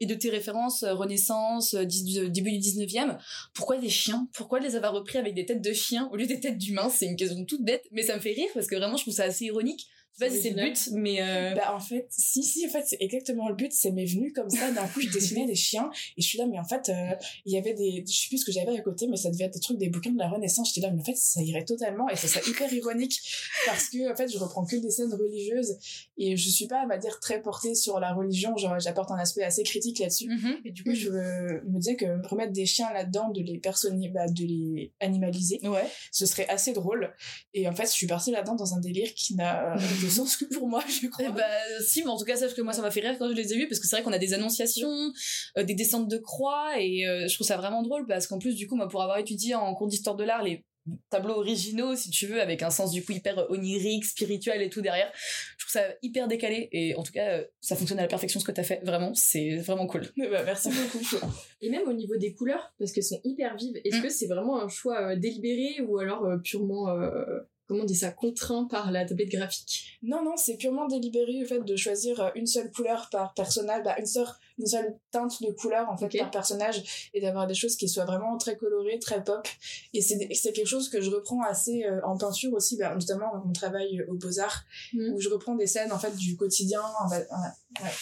et 0.00 0.06
de 0.06 0.14
tes 0.14 0.28
références 0.28 0.82
euh, 0.82 0.92
Renaissance, 0.92 1.74
début 1.74 2.50
du 2.50 2.58
19e. 2.58 3.16
Pourquoi 3.54 3.78
des 3.78 3.88
chiens? 3.88 4.28
Pourquoi 4.34 4.60
les 4.60 4.76
avoir 4.76 4.92
repris 4.92 5.16
avec 5.16 5.32
des 5.32 5.46
têtes 5.46 5.62
de 5.62 5.72
chiens 5.72 6.10
au 6.12 6.16
lieu 6.16 6.26
des 6.26 6.40
têtes 6.40 6.58
d'humains? 6.58 6.90
C'est 6.90 7.06
une 7.06 7.16
question 7.16 7.42
toute 7.46 7.64
bête, 7.64 7.86
mais 7.90 8.02
ça 8.02 8.16
me 8.16 8.20
fait 8.20 8.32
rire 8.32 8.50
parce 8.52 8.66
que 8.66 8.76
vraiment 8.76 8.98
je 8.98 9.04
trouve 9.04 9.14
ça 9.14 9.24
assez 9.24 9.46
ironique. 9.46 9.88
Sais 10.18 10.26
pas 10.26 10.30
si 10.30 10.42
c'est 10.42 10.50
le 10.50 10.62
but, 10.62 10.88
mais 10.92 11.22
euh, 11.22 11.54
Bah, 11.54 11.74
en 11.74 11.80
fait, 11.80 12.06
si, 12.10 12.42
si, 12.42 12.66
en 12.66 12.70
fait, 12.70 12.84
c'est 12.86 12.96
exactement 13.00 13.48
le 13.48 13.54
but. 13.54 13.72
C'est 13.72 13.90
m'est 13.90 14.04
venu 14.04 14.32
comme 14.32 14.50
ça. 14.50 14.70
D'un 14.72 14.86
coup, 14.88 15.00
je 15.00 15.10
dessinais 15.10 15.46
des 15.46 15.54
chiens. 15.54 15.90
Et 16.16 16.22
je 16.22 16.26
suis 16.26 16.38
là, 16.38 16.46
mais 16.46 16.58
en 16.58 16.64
fait, 16.64 16.88
euh, 16.88 17.14
il 17.44 17.52
y 17.52 17.58
avait 17.58 17.74
des, 17.74 18.04
je 18.06 18.12
sais 18.12 18.28
plus 18.28 18.38
ce 18.38 18.44
que 18.44 18.52
j'avais 18.52 18.76
à 18.76 18.80
côté, 18.80 19.06
mais 19.06 19.16
ça 19.16 19.30
devait 19.30 19.44
être 19.44 19.54
des 19.54 19.60
trucs, 19.60 19.78
des 19.78 19.88
bouquins 19.88 20.10
de 20.10 20.18
la 20.18 20.28
Renaissance. 20.28 20.72
J'étais 20.74 20.86
là, 20.86 20.92
mais 20.92 21.00
en 21.00 21.04
fait, 21.04 21.16
ça 21.16 21.40
irait 21.42 21.64
totalement. 21.64 22.08
Et 22.08 22.16
ça 22.16 22.26
serait 22.28 22.50
hyper 22.50 22.72
ironique. 22.72 23.20
Parce 23.66 23.88
que, 23.88 24.10
en 24.12 24.16
fait, 24.16 24.30
je 24.32 24.38
reprends 24.38 24.64
que 24.64 24.76
des 24.76 24.90
scènes 24.90 25.12
religieuses. 25.12 25.76
Et 26.16 26.36
je 26.36 26.48
suis 26.48 26.66
pas, 26.66 26.82
on 26.84 26.88
va 26.88 26.98
dire, 26.98 27.20
très 27.20 27.40
portée 27.40 27.74
sur 27.74 28.00
la 28.00 28.12
religion. 28.12 28.56
Genre, 28.56 28.78
j'apporte 28.80 29.10
un 29.10 29.18
aspect 29.18 29.44
assez 29.44 29.62
critique 29.62 30.00
là-dessus. 30.00 30.28
mhm. 30.28 30.56
Et 30.64 30.72
du 30.72 30.82
coup, 30.82 30.94
je 30.94 31.10
me 31.10 31.78
me 31.78 31.78
disais 31.78 31.96
que 31.96 32.26
remettre 32.26 32.52
des 32.52 32.66
chiens 32.66 32.92
là-dedans, 32.92 33.30
de 33.30 33.40
les 33.40 33.58
personnifier, 33.58 34.10
bah, 34.10 34.26
de 34.28 34.44
les 34.44 34.92
animaliser, 35.00 35.60
ouais. 35.62 35.86
ce 36.10 36.26
serait 36.26 36.48
assez 36.48 36.72
drôle. 36.72 37.14
Et 37.54 37.68
en 37.68 37.74
fait, 37.74 37.84
je 37.84 37.92
suis 37.92 38.06
partie 38.06 38.30
là-dedans 38.30 38.56
dans 38.56 38.74
un 38.74 38.80
délire 38.80 39.12
qui 39.14 39.34
n'a 39.34 39.74
euh, 39.74 39.78
de 40.08 40.12
sens 40.12 40.36
que 40.36 40.44
pour 40.46 40.68
moi, 40.68 40.82
je 40.88 41.06
crois. 41.08 41.26
Eh 41.28 41.32
bah, 41.32 41.44
si, 41.86 42.02
mais 42.02 42.10
en 42.10 42.18
tout 42.18 42.24
cas, 42.24 42.36
sache 42.36 42.54
que 42.54 42.62
moi, 42.62 42.72
ça 42.72 42.82
m'a 42.82 42.90
fait 42.90 43.00
rire 43.00 43.16
quand 43.18 43.28
je 43.28 43.34
les 43.34 43.52
ai 43.52 43.56
vus, 43.56 43.68
parce 43.68 43.80
que 43.80 43.86
c'est 43.86 43.96
vrai 43.96 44.02
qu'on 44.02 44.12
a 44.12 44.18
des 44.18 44.34
annonciations, 44.34 45.12
euh, 45.56 45.62
des 45.62 45.74
descentes 45.74 46.08
de 46.08 46.18
croix, 46.18 46.80
et 46.80 47.06
euh, 47.06 47.26
je 47.28 47.34
trouve 47.34 47.46
ça 47.46 47.56
vraiment 47.56 47.82
drôle, 47.82 48.06
parce 48.06 48.26
qu'en 48.26 48.38
plus, 48.38 48.54
du 48.54 48.66
coup, 48.66 48.76
moi, 48.76 48.88
pour 48.88 49.02
avoir 49.02 49.18
étudié 49.18 49.54
en 49.54 49.74
cours 49.74 49.88
d'histoire 49.88 50.16
de 50.16 50.24
l'art, 50.24 50.42
les 50.42 50.64
tableaux 51.10 51.34
originaux, 51.34 51.94
si 51.96 52.08
tu 52.08 52.26
veux, 52.26 52.40
avec 52.40 52.62
un 52.62 52.70
sens 52.70 52.92
du 52.92 53.04
coup 53.04 53.12
hyper 53.12 53.50
onirique, 53.50 54.06
spirituel 54.06 54.62
et 54.62 54.70
tout 54.70 54.80
derrière, 54.80 55.12
je 55.58 55.66
trouve 55.66 55.72
ça 55.72 55.86
hyper 56.00 56.28
décalé, 56.28 56.70
et 56.72 56.94
en 56.94 57.02
tout 57.02 57.12
cas, 57.12 57.28
euh, 57.28 57.44
ça 57.60 57.76
fonctionne 57.76 57.98
à 57.98 58.02
la 58.02 58.08
perfection 58.08 58.40
ce 58.40 58.44
que 58.46 58.52
t'as 58.52 58.62
fait, 58.62 58.80
vraiment, 58.84 59.12
c'est 59.14 59.56
vraiment 59.56 59.86
cool. 59.86 60.08
Bah, 60.16 60.42
merci 60.44 60.70
beaucoup. 60.70 61.04
Et 61.60 61.68
même 61.68 61.86
au 61.86 61.92
niveau 61.92 62.16
des 62.16 62.32
couleurs, 62.32 62.72
parce 62.78 62.92
qu'elles 62.92 63.04
sont 63.04 63.20
hyper 63.24 63.54
vives, 63.56 63.76
est-ce 63.84 63.98
Mm. 63.98 64.02
que 64.02 64.08
c'est 64.08 64.28
vraiment 64.28 64.62
un 64.62 64.68
choix 64.68 65.10
euh, 65.10 65.16
délibéré 65.16 65.82
ou 65.82 65.98
alors 65.98 66.24
euh, 66.24 66.38
purement, 66.38 66.88
euh, 66.88 67.40
comment 67.68 67.82
on 67.82 67.86
dit 67.86 67.94
ça, 67.94 68.10
contraint 68.10 68.64
par 68.64 68.90
la 68.90 69.04
tablette 69.04 69.28
graphique? 69.28 69.98
Non, 70.02 70.24
non, 70.24 70.36
c'est 70.36 70.56
purement 70.56 70.86
délibéré 70.86 71.38
le 71.40 71.46
fait 71.46 71.60
de 71.60 71.76
choisir 71.76 72.20
euh, 72.20 72.30
une 72.34 72.46
seule 72.46 72.72
couleur 72.72 73.08
par 73.12 73.34
personnage, 73.34 73.84
bah, 73.84 73.94
une, 73.98 74.06
seule, 74.06 74.26
une 74.58 74.66
seule 74.66 74.96
teinte 75.10 75.42
de 75.42 75.52
couleur 75.52 75.88
en 75.90 75.96
fait 75.96 76.18
par 76.18 76.30
personnage 76.30 77.10
et 77.14 77.20
d'avoir 77.20 77.46
des 77.46 77.54
choses 77.54 77.76
qui 77.76 77.88
soient 77.88 78.06
vraiment 78.06 78.36
très 78.38 78.56
colorées, 78.56 78.98
très 78.98 79.22
pop. 79.22 79.46
Et 79.94 80.00
c'est 80.00 80.52
quelque 80.52 80.66
chose 80.66 80.88
que 80.88 81.00
je 81.00 81.10
reprends 81.10 81.42
assez 81.42 81.84
euh, 81.84 82.00
en 82.04 82.16
peinture 82.16 82.52
aussi, 82.54 82.76
bah, 82.76 82.94
notamment 82.94 83.32
dans 83.32 83.44
mon 83.44 83.52
travail 83.52 84.00
euh, 84.00 84.12
aux 84.12 84.14
Beaux-Arts, 84.14 84.64
Mm. 84.92 85.12
où 85.12 85.20
je 85.20 85.28
reprends 85.28 85.54
des 85.54 85.66
scènes 85.66 85.92
en 85.92 85.98
fait 85.98 86.14
du 86.16 86.36
quotidien, 86.36 86.80
ouais, 87.10 87.26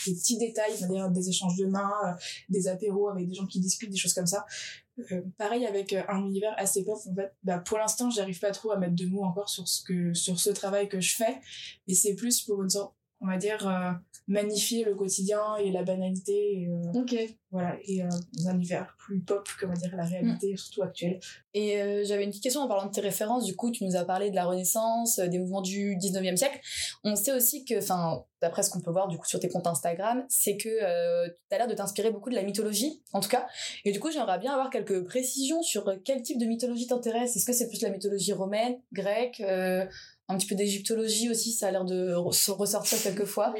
des 0.06 0.14
petits 0.14 0.38
détails, 0.38 0.72
des 1.10 1.28
échanges 1.28 1.56
de 1.56 1.66
mains, 1.66 1.92
euh, 2.04 2.12
des 2.48 2.68
apéros 2.68 3.08
avec 3.08 3.28
des 3.28 3.34
gens 3.34 3.46
qui 3.46 3.60
discutent, 3.60 3.90
des 3.90 3.96
choses 3.96 4.14
comme 4.14 4.26
ça. 4.26 4.46
Euh, 5.12 5.20
pareil 5.36 5.66
avec 5.66 5.92
euh, 5.92 6.02
un 6.08 6.24
univers 6.24 6.54
assez 6.56 6.82
pop 6.84 6.98
en 7.06 7.14
fait. 7.14 7.34
Bah 7.42 7.58
pour 7.58 7.76
l'instant 7.76 8.10
j'arrive 8.10 8.38
pas 8.40 8.50
trop 8.50 8.72
à 8.72 8.78
mettre 8.78 8.94
de 8.94 9.04
mots 9.06 9.24
encore 9.24 9.50
sur 9.50 9.68
ce 9.68 9.82
que 9.82 10.14
sur 10.14 10.40
ce 10.40 10.48
travail 10.48 10.88
que 10.88 11.00
je 11.00 11.14
fais 11.14 11.38
mais 11.86 11.92
c'est 11.92 12.14
plus 12.14 12.40
pour 12.40 12.62
une 12.62 12.70
sorte 12.70 12.95
on 13.20 13.26
va 13.26 13.36
dire 13.36 13.66
euh, 13.68 13.92
magnifier 14.28 14.84
le 14.84 14.94
quotidien 14.94 15.56
et 15.56 15.70
la 15.70 15.82
banalité 15.82 16.60
et, 16.62 16.68
euh, 16.68 17.00
Ok. 17.00 17.14
voilà 17.50 17.76
et 17.86 18.02
euh, 18.02 18.08
dans 18.38 18.48
un 18.48 18.54
univers 18.54 18.94
plus 18.98 19.20
pop 19.20 19.48
que 19.58 19.64
on 19.66 19.68
va 19.70 19.74
dire 19.74 19.94
la 19.96 20.04
réalité 20.04 20.56
surtout 20.56 20.82
actuelle 20.82 21.18
Et 21.54 21.78
j'avais 22.04 22.24
une 22.24 22.30
petite 22.30 22.42
question 22.42 22.60
en 22.60 22.68
parlant 22.68 22.86
de 22.86 22.90
tes 22.92 23.00
références. 23.00 23.44
Du 23.44 23.56
coup, 23.56 23.70
tu 23.70 23.84
nous 23.84 23.96
as 23.96 24.04
parlé 24.04 24.30
de 24.30 24.34
la 24.34 24.44
Renaissance, 24.44 25.18
des 25.18 25.38
mouvements 25.38 25.62
du 25.62 25.96
19e 25.96 26.36
siècle. 26.36 26.60
On 27.04 27.16
sait 27.16 27.32
aussi 27.32 27.64
que, 27.64 27.78
enfin, 27.78 28.24
d'après 28.42 28.62
ce 28.62 28.70
qu'on 28.70 28.80
peut 28.80 28.90
voir 28.90 29.08
du 29.08 29.16
coup 29.16 29.26
sur 29.26 29.40
tes 29.40 29.48
comptes 29.48 29.66
Instagram, 29.66 30.24
c'est 30.28 30.56
que 30.56 30.68
euh, 30.68 31.28
tu 31.48 31.54
as 31.54 31.58
l'air 31.58 31.68
de 31.68 31.74
t'inspirer 31.74 32.10
beaucoup 32.10 32.28
de 32.28 32.34
la 32.34 32.42
mythologie, 32.42 33.02
en 33.12 33.20
tout 33.20 33.28
cas. 33.30 33.46
Et 33.84 33.92
du 33.92 34.00
coup, 34.00 34.10
j'aimerais 34.10 34.38
bien 34.38 34.52
avoir 34.52 34.68
quelques 34.70 35.04
précisions 35.04 35.62
sur 35.62 35.90
quel 36.04 36.20
type 36.22 36.38
de 36.38 36.46
mythologie 36.46 36.86
t'intéresse. 36.88 37.36
Est-ce 37.36 37.46
que 37.46 37.52
c'est 37.52 37.68
plus 37.68 37.80
la 37.80 37.90
mythologie 37.90 38.32
romaine, 38.34 38.76
grecque, 38.92 39.40
euh, 39.40 39.86
un 40.28 40.36
petit 40.38 40.46
peu 40.48 40.54
d'égyptologie 40.56 41.30
aussi 41.30 41.52
Ça 41.52 41.68
a 41.68 41.70
l'air 41.70 41.84
de 41.84 42.12
re- 42.14 42.32
se 42.32 42.50
ressortir 42.50 43.00
quelquefois. 43.02 43.54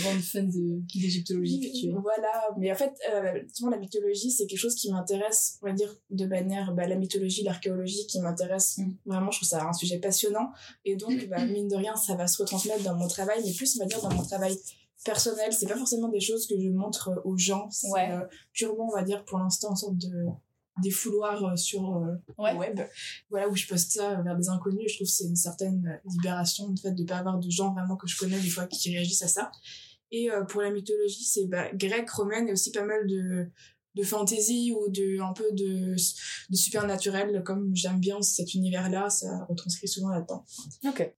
Grande 0.00 0.20
fan 0.22 0.48
d'égyptologie 0.48 1.60
que 1.60 1.78
tu 1.78 1.86
es. 1.86 1.92
Voilà, 1.92 2.48
mais 2.58 2.72
en 2.72 2.74
fait, 2.74 2.92
euh, 3.12 3.42
la 3.70 3.76
mythologie, 3.78 4.30
c'est 4.30 4.46
quelque 4.46 4.58
chose 4.58 4.74
qui 4.74 4.90
m'intéresse, 4.90 5.58
on 5.62 5.66
va 5.66 5.72
dire, 5.72 5.94
de 6.10 6.26
manière, 6.26 6.72
bah, 6.74 6.86
la 6.86 6.96
mythologie, 6.96 7.42
l'archéologie, 7.42 8.06
qui 8.06 8.20
m'intéresse 8.20 8.78
Mm. 8.78 8.92
vraiment, 9.06 9.30
je 9.30 9.38
trouve 9.38 9.48
ça 9.48 9.64
un 9.66 9.72
sujet 9.72 9.98
passionnant. 9.98 10.50
Et 10.84 10.96
donc, 10.96 11.26
bah, 11.28 11.44
mine 11.46 11.68
de 11.68 11.76
rien, 11.76 11.94
ça 11.96 12.14
va 12.14 12.26
se 12.26 12.38
retransmettre 12.42 12.82
dans 12.82 12.94
mon 12.94 13.08
travail, 13.08 13.42
mais 13.44 13.52
plus, 13.52 13.76
on 13.76 13.80
va 13.84 13.86
dire, 13.86 14.00
dans 14.00 14.14
mon 14.14 14.22
travail 14.22 14.56
personnel. 15.04 15.52
C'est 15.52 15.66
pas 15.66 15.76
forcément 15.76 16.08
des 16.08 16.20
choses 16.20 16.46
que 16.46 16.54
je 16.60 16.68
montre 16.68 17.10
aux 17.24 17.36
gens. 17.36 17.68
C'est 17.70 17.88
Ouais. 17.90 18.10
euh, 18.12 18.20
purement, 18.52 18.88
on 18.90 18.94
va 18.96 19.02
dire, 19.02 19.24
pour 19.24 19.38
l'instant, 19.38 19.70
en 19.72 19.76
sorte 19.76 19.96
de 19.96 20.26
des 20.80 20.90
fouloirs 20.90 21.44
euh, 21.44 21.56
sur 21.56 21.96
euh, 21.96 22.14
Ouais. 22.38 22.52
le 22.52 22.58
web. 22.58 22.80
Voilà 23.30 23.48
où 23.48 23.56
je 23.56 23.66
poste 23.66 23.92
ça 23.92 24.20
vers 24.22 24.36
des 24.36 24.48
inconnus. 24.48 24.90
Je 24.90 24.94
trouve 24.96 25.06
que 25.06 25.12
c'est 25.12 25.24
une 25.24 25.36
certaine 25.36 25.86
euh, 25.86 26.08
libération 26.10 26.68
de 26.70 26.78
fait 26.78 26.92
de 26.92 27.04
pas 27.04 27.18
avoir 27.18 27.38
de 27.38 27.50
gens 27.50 27.72
vraiment 27.72 27.96
que 27.96 28.06
je 28.08 28.16
connais 28.18 28.38
des 28.40 28.48
fois 28.48 28.66
qui 28.66 28.90
réagissent 28.94 29.22
à 29.22 29.28
ça. 29.28 29.50
Et 30.12 30.30
euh, 30.30 30.42
pour 30.44 30.60
la 30.62 30.70
mythologie 30.70 31.24
c'est 31.24 31.46
bah, 31.46 31.68
grec 31.74 32.08
romaine 32.10 32.48
et 32.48 32.52
aussi 32.52 32.72
pas 32.72 32.84
mal 32.84 33.06
de 33.06 33.46
de 33.96 34.02
fantasy 34.04 34.72
ou 34.72 34.88
de 34.88 35.20
un 35.20 35.32
peu 35.32 35.50
de, 35.52 35.94
de 35.94 36.56
supernaturel. 36.56 37.42
Comme 37.44 37.74
j'aime 37.74 37.98
bien 38.00 38.22
cet 38.22 38.54
univers 38.54 38.88
là 38.90 39.10
ça 39.10 39.44
retranscrit 39.48 39.88
souvent 39.88 40.10
là-dedans. 40.10 40.44
Ok 40.86 41.12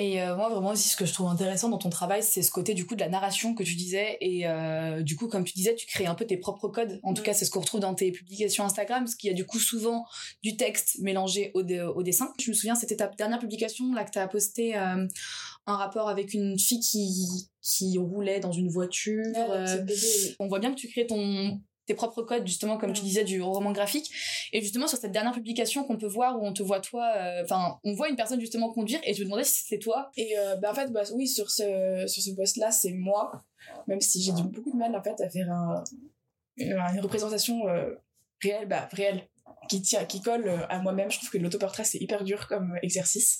et 0.00 0.22
euh, 0.22 0.34
moi, 0.34 0.48
vraiment 0.48 0.70
aussi, 0.70 0.88
ce 0.88 0.96
que 0.96 1.04
je 1.04 1.12
trouve 1.12 1.26
intéressant 1.26 1.68
dans 1.68 1.76
ton 1.76 1.90
travail, 1.90 2.22
c'est 2.22 2.42
ce 2.42 2.50
côté 2.50 2.72
du 2.72 2.86
coup 2.86 2.94
de 2.94 3.00
la 3.00 3.10
narration 3.10 3.54
que 3.54 3.62
tu 3.62 3.74
disais. 3.74 4.16
Et 4.22 4.46
euh, 4.46 5.02
du 5.02 5.14
coup, 5.14 5.28
comme 5.28 5.44
tu 5.44 5.52
disais, 5.52 5.74
tu 5.74 5.86
crées 5.86 6.06
un 6.06 6.14
peu 6.14 6.24
tes 6.24 6.38
propres 6.38 6.68
codes. 6.68 7.00
En 7.02 7.12
tout 7.12 7.22
cas, 7.22 7.34
c'est 7.34 7.44
ce 7.44 7.50
qu'on 7.50 7.60
retrouve 7.60 7.80
dans 7.80 7.94
tes 7.94 8.10
publications 8.10 8.64
Instagram, 8.64 9.04
parce 9.04 9.14
qu'il 9.14 9.28
y 9.28 9.30
a 9.30 9.36
du 9.36 9.44
coup 9.44 9.58
souvent 9.58 10.06
du 10.42 10.56
texte 10.56 11.00
mélangé 11.00 11.50
au, 11.52 11.60
au 11.60 12.02
dessin. 12.02 12.32
Je 12.40 12.48
me 12.48 12.54
souviens, 12.54 12.76
c'était 12.76 12.96
ta 12.96 13.08
dernière 13.08 13.40
publication 13.40 13.92
là 13.92 14.04
que 14.04 14.10
tu 14.10 14.18
as 14.18 14.26
posté 14.26 14.74
euh, 14.74 15.06
un 15.66 15.76
rapport 15.76 16.08
avec 16.08 16.32
une 16.32 16.58
fille 16.58 16.80
qui 16.80 17.50
qui 17.60 17.98
roulait 17.98 18.40
dans 18.40 18.52
une 18.52 18.70
voiture. 18.70 19.22
on 20.38 20.48
voit 20.48 20.60
bien 20.60 20.70
que 20.70 20.80
tu 20.80 20.88
crées 20.88 21.06
ton 21.06 21.60
tes 21.90 21.94
propres 21.94 22.22
codes 22.22 22.46
justement 22.46 22.78
comme 22.78 22.92
tu 22.92 23.02
disais 23.02 23.24
du 23.24 23.42
roman 23.42 23.72
graphique. 23.72 24.12
Et 24.52 24.62
justement 24.62 24.86
sur 24.86 24.96
cette 24.96 25.10
dernière 25.10 25.32
publication 25.32 25.82
qu'on 25.82 25.98
peut 25.98 26.06
voir 26.06 26.40
où 26.40 26.46
on 26.46 26.52
te 26.52 26.62
voit 26.62 26.78
toi 26.78 27.12
euh, 27.16 27.42
enfin 27.42 27.78
on 27.82 27.94
voit 27.94 28.08
une 28.08 28.14
personne 28.14 28.40
justement 28.40 28.72
conduire 28.72 29.00
et 29.02 29.12
je 29.12 29.20
me 29.20 29.24
demandais 29.24 29.42
si 29.42 29.64
c'était 29.64 29.80
toi. 29.80 30.10
Et 30.16 30.38
euh, 30.38 30.54
bah, 30.56 30.70
en 30.70 30.74
fait 30.74 30.92
bah, 30.92 31.02
oui 31.14 31.26
sur 31.26 31.50
ce 31.50 32.04
sur 32.06 32.22
ce 32.22 32.30
poste 32.30 32.58
là 32.58 32.70
c'est 32.70 32.92
moi. 32.92 33.42
Même 33.88 34.00
si 34.00 34.22
j'ai 34.22 34.30
beaucoup 34.30 34.70
de 34.70 34.76
mal 34.76 34.94
en 34.94 35.02
fait 35.02 35.20
à 35.20 35.28
faire 35.28 35.50
un, 35.50 35.82
une 36.56 37.00
représentation 37.00 37.66
euh, 37.66 37.94
réelle 38.40 38.68
bah 38.68 38.88
réelle 38.92 39.28
qui 39.68 39.82
tient 39.82 40.04
qui 40.04 40.20
colle 40.20 40.66
à 40.68 40.78
moi-même 40.80 41.10
je 41.10 41.18
trouve 41.18 41.30
que 41.30 41.38
l'autoportrait 41.38 41.84
c'est 41.84 41.98
hyper 41.98 42.24
dur 42.24 42.48
comme 42.48 42.76
exercice 42.82 43.38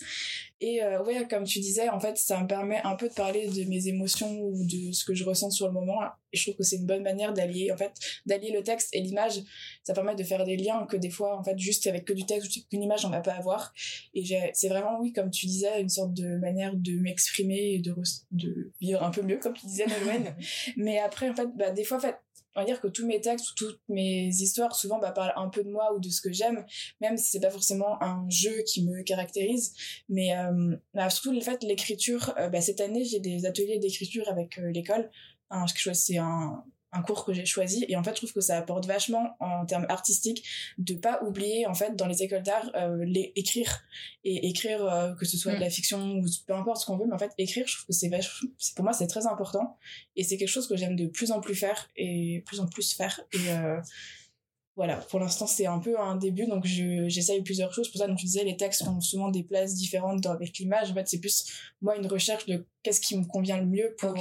et 0.63 0.83
euh, 0.83 1.03
ouais, 1.03 1.27
comme 1.27 1.45
tu 1.45 1.59
disais, 1.59 1.89
en 1.89 1.99
fait, 2.01 2.19
ça 2.19 2.39
me 2.43 2.47
permet 2.47 2.83
un 2.85 2.95
peu 2.95 3.09
de 3.09 3.15
parler 3.15 3.47
de 3.49 3.65
mes 3.69 3.89
émotions 3.89 4.43
ou 4.43 4.67
de 4.67 4.93
ce 4.93 5.07
que 5.07 5.15
je 5.15 5.25
ressens 5.25 5.51
sur 5.53 5.67
le 5.67 5.73
moment. 5.73 6.03
Et 6.33 6.37
je 6.37 6.43
trouve 6.43 6.57
que 6.57 6.63
c'est 6.63 6.77
une 6.77 6.85
bonne 6.85 7.03
manière 7.03 7.33
d'allier, 7.33 7.73
en 7.73 7.79
fait, 7.79 7.93
d'allier 8.27 8.53
le 8.53 8.63
texte 8.63 8.91
et 8.93 9.01
l'image. 9.01 9.41
Ça 9.85 9.95
permet 9.95 10.15
de 10.15 10.23
faire 10.23 10.45
des 10.45 10.59
liens 10.59 10.87
que 10.87 10.99
des 10.99 11.09
fois, 11.09 11.39
en 11.39 11.43
fait, 11.43 11.59
juste 11.59 11.87
avec 11.87 12.05
que 12.05 12.13
du 12.13 12.27
texte 12.27 12.69
qu'une 12.69 12.83
image, 12.83 13.07
on 13.07 13.09
va 13.09 13.23
pas 13.23 13.33
avoir. 13.33 13.73
Et 14.13 14.23
c'est 14.53 14.69
vraiment, 14.69 15.01
oui, 15.01 15.15
comme 15.15 15.31
tu 15.31 15.47
disais, 15.47 15.81
une 15.81 15.89
sorte 15.89 16.13
de 16.13 16.37
manière 16.37 16.75
de 16.77 17.01
m'exprimer 17.01 17.75
et 17.75 17.79
de, 17.79 17.95
de 18.31 18.71
vivre 18.83 19.03
un 19.03 19.11
peu 19.11 19.23
mieux, 19.23 19.39
comme 19.39 19.55
tu 19.55 19.65
disais, 19.65 19.87
Nolwenn. 19.87 20.37
Mais 20.77 20.99
après, 20.99 21.31
en 21.31 21.35
fait, 21.35 21.49
bah, 21.57 21.71
des 21.71 21.85
fois, 21.85 21.97
en 21.97 22.01
fait, 22.01 22.17
on 22.55 22.61
va 22.61 22.67
dire 22.67 22.81
que 22.81 22.89
tous 22.89 23.07
mes 23.07 23.21
textes 23.21 23.51
ou 23.51 23.55
toutes 23.55 23.81
mes 23.89 24.29
histoires 24.29 24.75
souvent 24.75 24.99
bah, 24.99 25.13
parlent 25.13 25.33
un 25.37 25.49
peu 25.49 25.63
de 25.63 25.71
moi 25.71 25.95
ou 25.95 26.01
de 26.01 26.09
ce 26.09 26.21
que 26.21 26.33
j'aime 26.33 26.65
même 27.01 27.17
si 27.17 27.31
c'est 27.31 27.41
pas 27.41 27.51
forcément 27.51 28.03
un 28.03 28.29
jeu 28.29 28.63
qui 28.67 28.85
me 28.85 29.03
caractérise. 29.03 29.75
Mais 30.09 30.37
euh, 30.37 30.77
bah, 30.95 31.11
surtout 31.11 31.33
le 31.33 31.41
fait 31.41 31.63
l'écriture 31.63 32.35
euh, 32.39 32.49
bah, 32.49 32.61
cette 32.61 32.81
année 32.81 33.05
j'ai 33.05 33.21
des 33.21 33.47
ateliers 33.47 33.79
d'écriture 33.79 34.29
avec 34.29 34.59
euh, 34.59 34.71
l'école. 34.71 35.11
C'est 35.95 36.19
un 36.19 36.65
un 36.93 37.03
cours 37.03 37.25
que 37.25 37.33
j'ai 37.33 37.45
choisi 37.45 37.85
et 37.89 37.97
en 37.97 38.03
fait 38.03 38.13
je 38.13 38.17
trouve 38.17 38.33
que 38.33 38.41
ça 38.41 38.59
apporte 38.59 38.87
vachement 38.87 39.37
en 39.41 39.65
termes 39.65 39.87
artistiques 39.89 40.45
de 40.79 40.95
pas 40.95 41.23
oublier 41.23 41.67
en 41.67 41.75
fait 41.75 41.95
dans 41.97 42.07
les 42.07 42.23
écoles 42.23 42.43
d'art 42.43 42.71
euh, 42.75 43.05
les 43.05 43.33
écrire 43.37 43.83
et 44.25 44.49
écrire 44.49 44.85
euh, 44.85 45.15
que 45.15 45.25
ce 45.25 45.37
soit 45.37 45.55
de 45.55 45.61
la 45.61 45.69
mm. 45.69 45.71
fiction 45.71 46.13
ou 46.17 46.27
peu 46.47 46.55
importe 46.55 46.81
ce 46.81 46.87
qu'on 46.87 46.97
veut 46.97 47.07
mais 47.07 47.15
en 47.15 47.19
fait 47.19 47.33
écrire 47.39 47.67
je 47.67 47.77
trouve 47.77 47.87
que 47.87 47.93
c'est 47.93 48.11
pour 48.75 48.85
moi 48.85 48.93
c'est 48.93 49.07
très 49.07 49.27
important 49.27 49.79
et 50.17 50.25
c'est 50.25 50.37
quelque 50.37 50.49
chose 50.49 50.67
que 50.67 50.77
j'aime 50.77 50.97
de 50.97 51.07
plus 51.07 51.31
en 51.31 51.41
plus 51.41 51.55
faire 51.55 51.89
et 51.97 52.43
plus 52.47 52.61
en 52.61 52.67
plus 52.67 52.93
faire 52.93 53.21
et 53.33 53.51
euh, 53.51 53.81
voilà, 54.77 54.97
pour 54.97 55.21
l'instant 55.21 55.47
c'est 55.47 55.67
un 55.67 55.79
peu 55.79 56.01
un 56.01 56.17
début, 56.17 56.47
donc 56.47 56.65
j'essaye 56.65 57.43
plusieurs 57.43 57.71
choses. 57.75 57.91
Pour 57.91 57.99
ça, 58.01 58.07
donc 58.07 58.17
tu 58.17 58.25
disais, 58.25 58.45
les 58.45 58.57
textes 58.57 58.81
ont 58.83 59.01
souvent 59.03 59.29
des 59.29 59.43
places 59.43 59.75
différentes 59.75 60.25
avec 60.25 60.57
l'image. 60.57 60.91
En 60.91 60.95
fait, 60.95 61.07
c'est 61.07 61.19
plus 61.21 61.53
moi 61.83 61.97
une 61.97 62.07
recherche 62.07 62.47
de 62.47 62.65
qu'est-ce 62.83 63.03
qui 63.03 63.19
me 63.19 63.27
convient 63.27 63.59
le 63.59 63.67
mieux 63.67 63.95
pour 63.99 64.15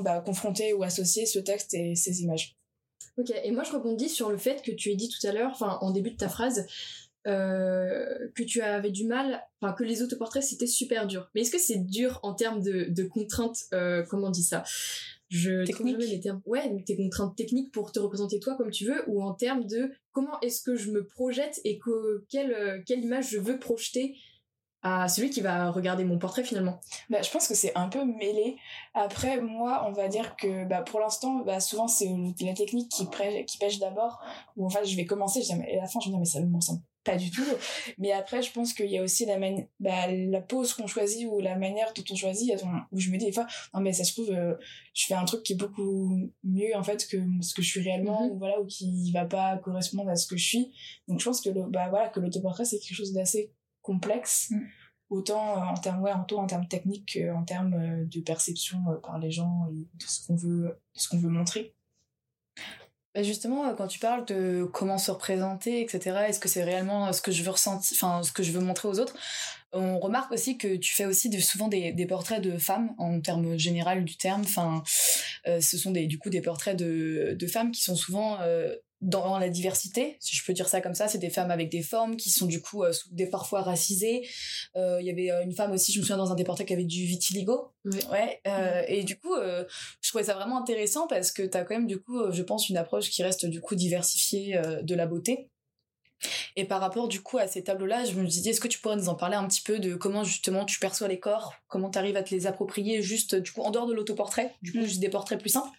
bah, 0.00 0.20
confronter 0.20 0.72
ou 0.72 0.82
associer 0.82 1.26
ce 1.26 1.38
texte 1.38 1.74
et 1.74 1.94
ces 1.94 2.22
images. 2.22 2.56
Ok, 3.18 3.30
et 3.44 3.50
moi 3.50 3.62
je 3.62 3.72
rebondis 3.72 4.08
sur 4.08 4.30
le 4.30 4.38
fait 4.38 4.62
que 4.62 4.72
tu 4.72 4.90
as 4.90 4.94
dit 4.94 5.08
tout 5.08 5.26
à 5.26 5.32
l'heure, 5.32 5.50
enfin 5.52 5.78
en 5.82 5.90
début 5.90 6.12
de 6.12 6.16
ta 6.16 6.28
phrase, 6.28 6.66
euh, 7.26 8.28
que 8.34 8.42
tu 8.42 8.62
avais 8.62 8.90
du 8.90 9.06
mal, 9.06 9.42
enfin 9.60 9.74
que 9.74 9.84
les 9.84 10.02
autoportraits 10.02 10.42
c'était 10.42 10.66
super 10.66 11.06
dur. 11.06 11.30
Mais 11.34 11.42
est-ce 11.42 11.50
que 11.50 11.58
c'est 11.58 11.84
dur 11.84 12.20
en 12.22 12.34
termes 12.34 12.62
de, 12.62 12.86
de 12.88 13.04
contraintes, 13.04 13.64
euh, 13.74 14.02
comment 14.08 14.28
on 14.28 14.30
dit 14.30 14.42
ça? 14.42 14.64
Je 15.28 15.70
trouve 15.70 15.88
jamais 15.88 16.06
les 16.06 16.20
termes. 16.20 16.42
Ouais, 16.46 16.70
tes 16.84 16.96
contraintes 16.96 17.36
techniques 17.36 17.72
pour 17.72 17.92
te 17.92 18.00
représenter 18.00 18.40
toi 18.40 18.54
comme 18.56 18.70
tu 18.70 18.86
veux, 18.86 19.02
ou 19.08 19.22
en 19.22 19.34
termes 19.34 19.66
de 19.66 19.90
comment 20.12 20.40
est-ce 20.40 20.62
que 20.62 20.74
je 20.74 20.90
me 20.90 21.06
projette 21.06 21.60
et 21.64 21.78
que 21.78 22.24
quelle 22.28 22.52
euh, 22.52 22.82
quelle 22.84 23.04
image 23.04 23.30
je 23.30 23.38
veux 23.38 23.58
projeter 23.58 24.16
à 24.82 25.08
celui 25.08 25.30
qui 25.30 25.40
va 25.40 25.70
regarder 25.70 26.04
mon 26.04 26.18
portrait 26.18 26.44
finalement 26.44 26.80
bah, 27.10 27.22
Je 27.22 27.30
pense 27.30 27.48
que 27.48 27.54
c'est 27.54 27.76
un 27.76 27.88
peu 27.88 28.04
mêlé. 28.04 28.56
Après, 28.94 29.40
moi, 29.40 29.84
on 29.88 29.92
va 29.92 30.08
dire 30.08 30.36
que 30.36 30.64
bah, 30.64 30.82
pour 30.82 31.00
l'instant, 31.00 31.42
bah, 31.44 31.60
souvent 31.60 31.88
c'est 31.88 32.08
la 32.40 32.54
technique 32.54 32.90
qui, 32.90 33.06
qui 33.46 33.58
pêche 33.58 33.78
d'abord, 33.78 34.20
où 34.56 34.66
en 34.66 34.70
fait 34.70 34.84
je 34.84 34.96
vais 34.96 35.04
commencer, 35.04 35.42
je 35.42 35.54
dis, 35.54 35.62
et 35.68 35.78
à 35.78 35.82
la 35.82 35.88
fin 35.88 36.00
je 36.00 36.06
vais 36.06 36.10
dire 36.10 36.18
mais 36.18 36.24
ça 36.24 36.40
me 36.40 36.54
ressemble 36.54 36.82
pas 37.04 37.16
du 37.16 37.30
tout. 37.30 37.44
Mais 37.98 38.12
après, 38.12 38.42
je 38.42 38.52
pense 38.52 38.72
qu'il 38.72 38.90
y 38.90 38.98
a 38.98 39.02
aussi 39.02 39.26
la, 39.26 39.38
bah, 39.80 40.06
la 40.10 40.40
pose 40.40 40.72
qu'on 40.74 40.86
choisit 40.86 41.26
ou 41.28 41.40
la 41.40 41.56
manière 41.56 41.92
dont 41.94 42.04
on 42.10 42.14
choisit, 42.14 42.52
où 42.92 42.98
je 42.98 43.10
me 43.10 43.16
dis 43.16 43.26
des 43.26 43.32
fois, 43.32 43.46
non 43.74 43.80
mais 43.80 43.92
ça 43.92 44.04
se 44.04 44.12
trouve, 44.12 44.30
euh, 44.30 44.54
je 44.94 45.06
fais 45.06 45.14
un 45.14 45.24
truc 45.24 45.42
qui 45.42 45.54
est 45.54 45.56
beaucoup 45.56 46.30
mieux 46.44 46.74
en 46.76 46.82
fait 46.82 47.06
que 47.08 47.18
ce 47.40 47.54
que 47.54 47.62
je 47.62 47.68
suis 47.68 47.80
réellement, 47.80 48.26
mm-hmm. 48.26 48.30
ou 48.30 48.38
voilà, 48.38 48.60
ou 48.60 48.66
qui 48.66 49.10
va 49.12 49.24
pas 49.24 49.58
correspondre 49.58 50.10
à 50.10 50.16
ce 50.16 50.26
que 50.26 50.36
je 50.36 50.44
suis. 50.44 50.72
Donc 51.08 51.20
je 51.20 51.24
pense 51.24 51.40
que 51.40 51.50
le, 51.50 51.62
bah 51.68 51.88
voilà, 51.90 52.08
que 52.08 52.20
l'autoportrait 52.20 52.64
c'est 52.64 52.78
quelque 52.78 52.96
chose 52.96 53.12
d'assez 53.12 53.52
complexe, 53.82 54.50
mm. 54.50 54.60
autant 55.10 55.58
euh, 55.58 55.64
en 55.66 55.74
termes 55.74 56.02
ouais, 56.02 56.12
en 56.12 56.46
termes 56.46 56.68
techniques 56.68 57.18
qu'en 57.18 57.44
termes 57.44 57.74
euh, 57.74 58.04
de 58.06 58.20
perception 58.20 58.78
euh, 58.88 58.96
par 58.96 59.18
les 59.18 59.30
gens 59.30 59.68
et 59.70 59.86
de 59.94 60.04
ce 60.04 60.26
qu'on 60.26 60.36
veut, 60.36 60.78
ce 60.94 61.08
qu'on 61.08 61.18
veut 61.18 61.28
montrer. 61.28 61.74
Bah, 63.14 63.22
justement, 63.22 63.74
quand 63.74 63.88
tu 63.88 63.98
parles 63.98 64.24
de 64.24 64.66
comment 64.72 64.96
se 64.96 65.10
représenter, 65.10 65.82
etc., 65.82 66.24
est-ce 66.28 66.40
que 66.40 66.48
c'est 66.48 66.64
réellement 66.64 67.12
ce 67.12 67.20
que 67.20 67.30
je 67.30 67.42
veux 67.42 67.50
ressentir, 67.50 67.94
enfin 67.94 68.22
ce 68.22 68.32
que 68.32 68.42
je 68.42 68.52
veux 68.52 68.60
montrer 68.60 68.88
aux 68.88 68.98
autres? 68.98 69.14
On 69.74 69.98
remarque 69.98 70.32
aussi 70.32 70.56
que 70.56 70.76
tu 70.76 70.94
fais 70.94 71.04
aussi 71.04 71.30
souvent 71.40 71.68
des, 71.68 72.06
portraits 72.06 72.42
de 72.42 72.56
femmes 72.56 72.94
en 72.96 73.20
termes 73.20 73.58
général 73.58 74.04
du 74.04 74.16
terme. 74.16 74.42
Enfin, 74.42 74.82
ce 75.46 75.78
sont 75.78 75.90
des, 75.90 76.06
du 76.06 76.18
coup 76.18 76.30
des 76.30 76.42
portraits 76.42 76.76
de, 76.76 77.34
de 77.38 77.46
femmes 77.46 77.70
qui 77.70 77.82
sont 77.82 77.96
souvent 77.96 78.38
dans 79.02 79.36
la 79.38 79.48
diversité, 79.48 80.16
si 80.20 80.36
je 80.36 80.44
peux 80.44 80.52
dire 80.52 80.68
ça 80.68 80.80
comme 80.80 80.94
ça, 80.94 81.08
c'est 81.08 81.18
des 81.18 81.28
femmes 81.28 81.50
avec 81.50 81.68
des 81.68 81.82
formes 81.82 82.16
qui 82.16 82.30
sont 82.30 82.46
du 82.46 82.62
coup 82.62 82.84
euh, 82.84 82.92
des 83.10 83.26
parfois 83.26 83.60
racisées. 83.60 84.26
Euh, 84.76 84.98
il 85.00 85.06
y 85.06 85.10
avait 85.10 85.32
euh, 85.32 85.42
une 85.42 85.52
femme 85.52 85.72
aussi, 85.72 85.92
je 85.92 85.98
me 85.98 86.04
souviens 86.04 86.16
dans 86.16 86.30
un 86.30 86.36
des 86.36 86.44
portraits 86.44 86.66
qui 86.66 86.72
avait 86.72 86.84
du 86.84 87.04
vitiligo. 87.04 87.72
Ouais. 87.84 88.40
et 88.86 89.02
du 89.02 89.18
coup, 89.18 89.34
je 89.34 90.08
trouvais 90.08 90.22
ça 90.22 90.34
vraiment 90.34 90.60
intéressant 90.60 91.08
parce 91.08 91.32
que 91.32 91.42
tu 91.42 91.56
as 91.56 91.64
quand 91.64 91.74
même 91.74 91.88
du 91.88 91.98
coup, 91.98 92.30
je 92.30 92.42
pense, 92.42 92.68
une 92.68 92.76
approche 92.76 93.10
qui 93.10 93.24
reste 93.24 93.44
du 93.46 93.60
coup 93.60 93.74
diversifiée 93.74 94.60
de 94.82 94.94
la 94.94 95.06
beauté. 95.06 95.50
Et 96.56 96.64
par 96.64 96.80
rapport 96.80 97.08
du 97.08 97.20
coup 97.20 97.38
à 97.38 97.46
ces 97.46 97.64
tableaux-là, 97.64 98.04
je 98.04 98.14
me 98.14 98.26
disais, 98.26 98.50
est-ce 98.50 98.60
que 98.60 98.68
tu 98.68 98.78
pourrais 98.78 98.96
nous 98.96 99.08
en 99.08 99.14
parler 99.14 99.36
un 99.36 99.46
petit 99.46 99.62
peu 99.62 99.78
de 99.78 99.94
comment 99.94 100.24
justement 100.24 100.64
tu 100.64 100.78
perçois 100.78 101.08
les 101.08 101.18
corps, 101.18 101.54
comment 101.68 101.90
tu 101.90 101.98
arrives 101.98 102.16
à 102.16 102.22
te 102.22 102.34
les 102.34 102.46
approprier 102.46 103.02
juste 103.02 103.34
du 103.34 103.50
coup 103.52 103.62
en 103.62 103.70
dehors 103.70 103.86
de 103.86 103.94
l'autoportrait, 103.94 104.54
du 104.62 104.72
coup 104.72 104.78
mm. 104.78 104.84
juste 104.84 105.00
des 105.00 105.08
portraits 105.08 105.40
plus 105.40 105.50
simples, 105.50 105.70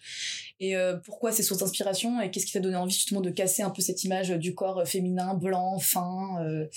et 0.60 0.76
euh, 0.76 0.96
pourquoi 0.98 1.32
ces 1.32 1.44
sources 1.44 1.60
d'inspiration? 1.60 2.22
Et 2.22 2.32
qu'est-ce 2.32 2.46
qui 2.46 2.54
t'a 2.54 2.60
donné 2.60 2.76
envie 2.76 2.94
justement 2.94 3.22
de 3.22 3.30
casser 3.30 3.64
un 3.64 3.70
peu 3.70 3.82
cette 3.82 4.04
image 4.04 4.30
du 4.30 4.56
corps 4.56 4.88
féminin, 4.88 5.34
blanc, 5.34 5.80
fin. 5.80 6.42
Euh? 6.46 6.68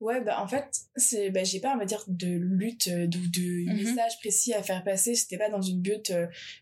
Ouais, 0.00 0.20
bah 0.20 0.40
en 0.40 0.48
fait, 0.48 0.66
c'est 0.96 1.30
bah, 1.30 1.44
j'ai 1.44 1.60
pas 1.60 1.72
on 1.74 1.78
va 1.78 1.84
dire 1.84 2.04
de 2.08 2.26
lutte 2.26 2.88
euh, 2.88 3.06
ou 3.06 3.08
de, 3.08 3.40
mm-hmm. 3.40 3.76
message 3.76 4.18
précis 4.20 4.52
à 4.52 4.62
faire 4.62 4.82
passer, 4.82 5.14
c'était 5.14 5.38
pas 5.38 5.50
dans 5.50 5.62
une 5.62 5.80
but 5.80 6.12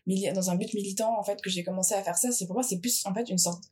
dans 0.05 0.49
un 0.51 0.55
but 0.55 0.71
militant 0.73 1.19
en 1.19 1.23
fait 1.23 1.41
que 1.41 1.49
j'ai 1.49 1.63
commencé 1.63 1.95
à 1.95 2.03
faire 2.03 2.17
ça, 2.17 2.31
c'est 2.31 2.45
pour 2.45 2.55
moi 2.55 2.63
c'est 2.63 2.79
plus 2.79 3.03
en 3.05 3.13
fait 3.13 3.29
une 3.29 3.39
sorte 3.39 3.63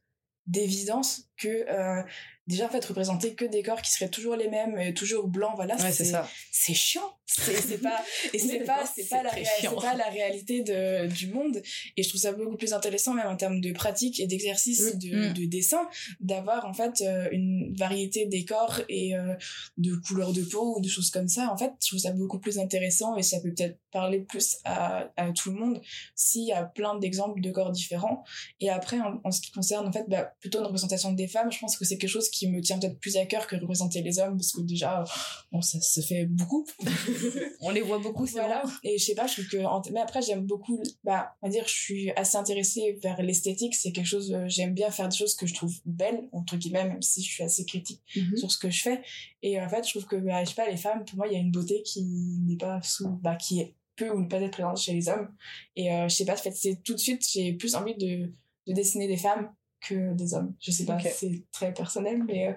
d'évidence 0.47 1.29
que 1.37 1.47
euh, 1.69 2.03
déjà 2.47 2.65
en 2.65 2.69
fait 2.69 2.83
représenter 2.85 3.33
que 3.33 3.45
des 3.45 3.63
corps 3.63 3.81
qui 3.81 3.91
seraient 3.91 4.09
toujours 4.09 4.35
les 4.35 4.49
mêmes 4.49 4.77
et 4.79 4.93
toujours 4.93 5.27
blancs 5.27 5.53
voilà 5.55 5.77
c'est 5.77 6.11
c'est 6.51 6.73
chiant. 6.73 7.11
C'est 7.27 7.81
pas 7.81 8.03
et 8.33 8.39
c'est 8.39 8.59
pas 8.59 8.85
c'est 8.85 9.09
pas 9.09 9.23
la 9.23 9.31
c'est 9.31 9.75
pas 9.75 9.95
la 9.95 10.09
réalité 10.09 10.61
de 10.61 11.07
du 11.07 11.27
monde. 11.27 11.61
Et 11.97 12.03
je 12.03 12.09
trouve 12.09 12.21
ça 12.21 12.31
beaucoup 12.31 12.55
plus 12.55 12.73
intéressant 12.73 13.13
même 13.13 13.27
en 13.27 13.35
termes 13.35 13.61
de 13.61 13.71
pratique 13.71 14.19
et 14.19 14.27
d'exercice 14.27 14.93
mm, 14.93 14.99
de, 14.99 15.29
mm. 15.29 15.33
de 15.33 15.45
dessin 15.45 15.89
d'avoir 16.19 16.65
en 16.65 16.73
fait 16.73 17.01
euh, 17.01 17.27
une 17.31 17.75
variété 17.75 18.25
des 18.25 18.45
corps 18.45 18.79
et 18.89 19.15
euh, 19.15 19.33
de 19.77 19.95
couleurs 20.07 20.33
de 20.33 20.43
peau 20.43 20.77
ou 20.77 20.81
de 20.81 20.87
choses 20.87 21.09
comme 21.09 21.27
ça. 21.27 21.51
En 21.51 21.57
fait 21.57 21.71
je 21.81 21.87
trouve 21.89 21.99
ça 21.99 22.11
beaucoup 22.11 22.39
plus 22.39 22.59
intéressant 22.59 23.17
et 23.17 23.23
ça 23.23 23.39
peut 23.41 23.53
peut-être 23.53 23.79
parler 23.91 24.19
plus 24.19 24.57
à, 24.63 25.09
à 25.17 25.31
tout 25.31 25.51
le 25.51 25.59
monde 25.59 25.81
s'il 26.15 26.45
y 26.45 26.53
a 26.53 26.63
plein 26.63 26.97
d'exemples 26.99 27.41
de 27.41 27.51
corps 27.51 27.71
différents. 27.71 28.23
Et 28.59 28.69
après 28.69 28.97
en, 28.99 29.31
ce 29.31 29.41
qui 29.41 29.51
concerne 29.51 29.87
en 29.87 29.91
fait 29.91 30.05
bah, 30.07 30.33
plutôt 30.39 30.59
une 30.59 30.65
représentation 30.65 31.11
des 31.11 31.27
femmes 31.27 31.51
je 31.51 31.59
pense 31.59 31.75
que 31.77 31.85
c'est 31.85 31.97
quelque 31.97 32.09
chose 32.09 32.29
qui 32.29 32.34
me 32.43 32.61
tient 32.61 32.77
peut-être 32.79 32.99
plus 32.99 33.17
à 33.17 33.25
cœur 33.25 33.47
que 33.47 33.55
représenter 33.55 34.01
les 34.01 34.19
hommes 34.19 34.37
parce 34.37 34.51
que 34.51 34.61
déjà 34.61 35.03
bon 35.51 35.61
ça 35.61 35.79
se 35.79 36.01
fait 36.01 36.25
beaucoup. 36.25 36.65
On 37.61 37.71
les 37.71 37.81
voit 37.81 37.99
beaucoup 37.99 38.25
c'est 38.27 38.33
voilà. 38.33 38.63
et 38.83 38.97
je 38.97 39.03
sais 39.03 39.15
pas 39.15 39.27
je 39.27 39.33
trouve 39.33 39.47
que 39.47 39.91
mais 39.91 39.99
après 39.99 40.21
j'aime 40.21 40.45
beaucoup 40.45 40.81
bah 41.03 41.35
on 41.41 41.47
va 41.47 41.51
dire 41.51 41.67
je 41.67 41.73
suis 41.73 42.11
assez 42.11 42.37
intéressée 42.37 42.97
vers 43.01 43.21
l'esthétique. 43.21 43.75
C'est 43.75 43.91
quelque 43.91 44.07
chose 44.07 44.33
euh, 44.33 44.45
j'aime 44.47 44.73
bien 44.73 44.91
faire 44.91 45.09
des 45.09 45.15
choses 45.15 45.35
que 45.35 45.47
je 45.47 45.53
trouve 45.53 45.73
belles 45.85 46.27
entre 46.31 46.57
guillemets 46.57 46.87
même 46.87 47.01
si 47.01 47.23
je 47.23 47.29
suis 47.29 47.43
assez 47.43 47.65
critique 47.65 48.01
mhm. 48.15 48.37
sur 48.37 48.51
ce 48.51 48.57
que 48.57 48.69
je 48.69 48.81
fais. 48.81 49.01
Et 49.41 49.59
en 49.61 49.69
fait 49.69 49.85
je 49.85 49.91
trouve 49.91 50.05
que 50.05 50.15
bah, 50.17 50.43
je 50.43 50.49
sais 50.49 50.55
pas 50.55 50.69
les 50.69 50.77
femmes 50.77 51.05
pour 51.05 51.17
moi 51.17 51.27
il 51.27 51.33
y 51.33 51.37
a 51.37 51.39
une 51.39 51.51
beauté 51.51 51.81
qui 51.83 52.03
n'est 52.45 52.57
pas 52.57 52.81
sous 52.81 53.09
bah 53.23 53.35
qui 53.35 53.61
est 53.61 53.73
peu 53.95 54.09
ou 54.09 54.19
ne 54.19 54.27
pas 54.27 54.41
être 54.41 54.51
présente 54.51 54.77
chez 54.77 54.93
les 54.93 55.07
hommes. 55.07 55.29
Et 55.75 55.91
euh, 55.91 56.09
je 56.09 56.15
sais 56.15 56.25
pas 56.25 56.33
en 56.33 56.37
fait 56.37 56.55
c'est 56.55 56.81
tout 56.83 56.93
de 56.93 56.99
suite 56.99 57.25
j'ai 57.31 57.53
plus 57.53 57.75
envie 57.75 57.95
de 57.95 58.31
de 58.67 58.73
dessiner 58.73 59.07
des 59.07 59.17
femmes 59.17 59.49
que 59.87 60.13
des 60.13 60.33
hommes. 60.33 60.53
Je 60.59 60.71
sais 60.71 60.85
pas, 60.85 60.95
Ok. 60.95 61.07
c'est 61.15 61.43
très 61.51 61.73
personnel, 61.73 62.23
mais 62.27 62.47
euh, 62.47 62.53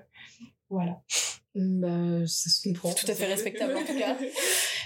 voilà. 0.71 1.01
Bah, 1.55 2.27
ça 2.27 2.51
se 2.51 2.63
comprend. 2.69 2.93
Tout 2.93 3.07
à 3.11 3.15
fait 3.15 3.27
respectable, 3.27 3.77
en 3.77 3.85
tout 3.85 3.99
cas. 3.99 4.17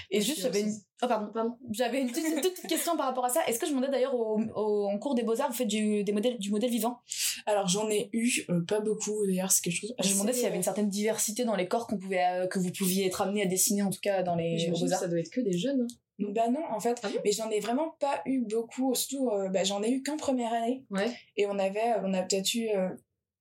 Et 0.09 0.21
juste, 0.21 0.41
j'avais 0.41 0.61
une... 0.61 0.73
Oh, 1.01 1.07
pardon. 1.07 1.31
Pardon. 1.33 1.55
J'avais 1.71 2.01
une 2.01 2.11
toute, 2.11 2.23
petite 2.23 2.67
question 2.67 2.95
par 2.97 3.07
rapport 3.07 3.25
à 3.25 3.29
ça. 3.29 3.41
Est-ce 3.47 3.59
que 3.59 3.65
je 3.65 3.71
demandais 3.71 3.89
d'ailleurs 3.89 4.15
au, 4.15 4.39
au- 4.55 4.87
en 4.87 4.97
cours 4.99 5.15
des 5.15 5.23
beaux-arts, 5.23 5.49
vous 5.49 5.55
faites 5.57 5.67
du, 5.67 6.03
des 6.03 6.11
modèles, 6.11 6.37
du 6.37 6.49
modèle 6.51 6.69
vivant? 6.69 6.99
Alors 7.45 7.67
j'en 7.67 7.89
ai 7.89 8.09
eu 8.13 8.31
euh, 8.49 8.61
pas 8.61 8.79
beaucoup 8.79 9.25
d'ailleurs, 9.25 9.51
c'est 9.51 9.61
quelque 9.63 9.79
chose. 9.81 9.93
Je 9.99 10.07
me 10.09 10.13
demandais 10.13 10.33
s'il 10.33 10.43
y 10.43 10.45
avait 10.45 10.55
une 10.55 10.63
certaine 10.63 10.89
diversité 10.89 11.45
dans 11.45 11.55
les 11.55 11.67
corps 11.67 11.87
qu'on 11.87 11.97
pouvait, 11.97 12.23
euh, 12.23 12.47
que 12.47 12.59
vous 12.59 12.71
pouviez 12.71 13.05
être 13.07 13.21
amené 13.21 13.41
à 13.41 13.47
dessiner, 13.47 13.81
en 13.83 13.89
tout 13.89 13.99
cas 14.01 14.21
dans 14.23 14.35
les 14.35 14.69
beaux-arts. 14.69 14.99
ça 14.99 15.07
doit 15.07 15.19
être 15.19 15.31
que 15.31 15.41
des 15.41 15.57
jeunes. 15.57 15.81
hein. 15.81 15.87
Bah 16.19 16.47
non, 16.49 16.63
en 16.69 16.79
fait, 16.79 16.99
Ah 17.03 17.09
bon? 17.09 17.15
mais 17.25 17.31
j'en 17.31 17.49
ai 17.49 17.59
vraiment 17.59 17.95
pas 17.99 18.21
eu 18.25 18.45
beaucoup. 18.45 18.93
Surtout, 18.95 19.29
euh, 19.31 19.49
bah, 19.49 19.63
j'en 19.63 19.81
ai 19.83 19.89
eu 19.91 20.03
qu'en 20.03 20.15
première 20.17 20.53
année. 20.53 20.85
Ouais. 20.91 21.11
Et 21.37 21.47
on 21.47 21.57
avait, 21.59 21.95
on 22.03 22.13
a 22.13 22.21
peut-être 22.21 22.53
eu 22.53 22.69
euh, 22.69 22.89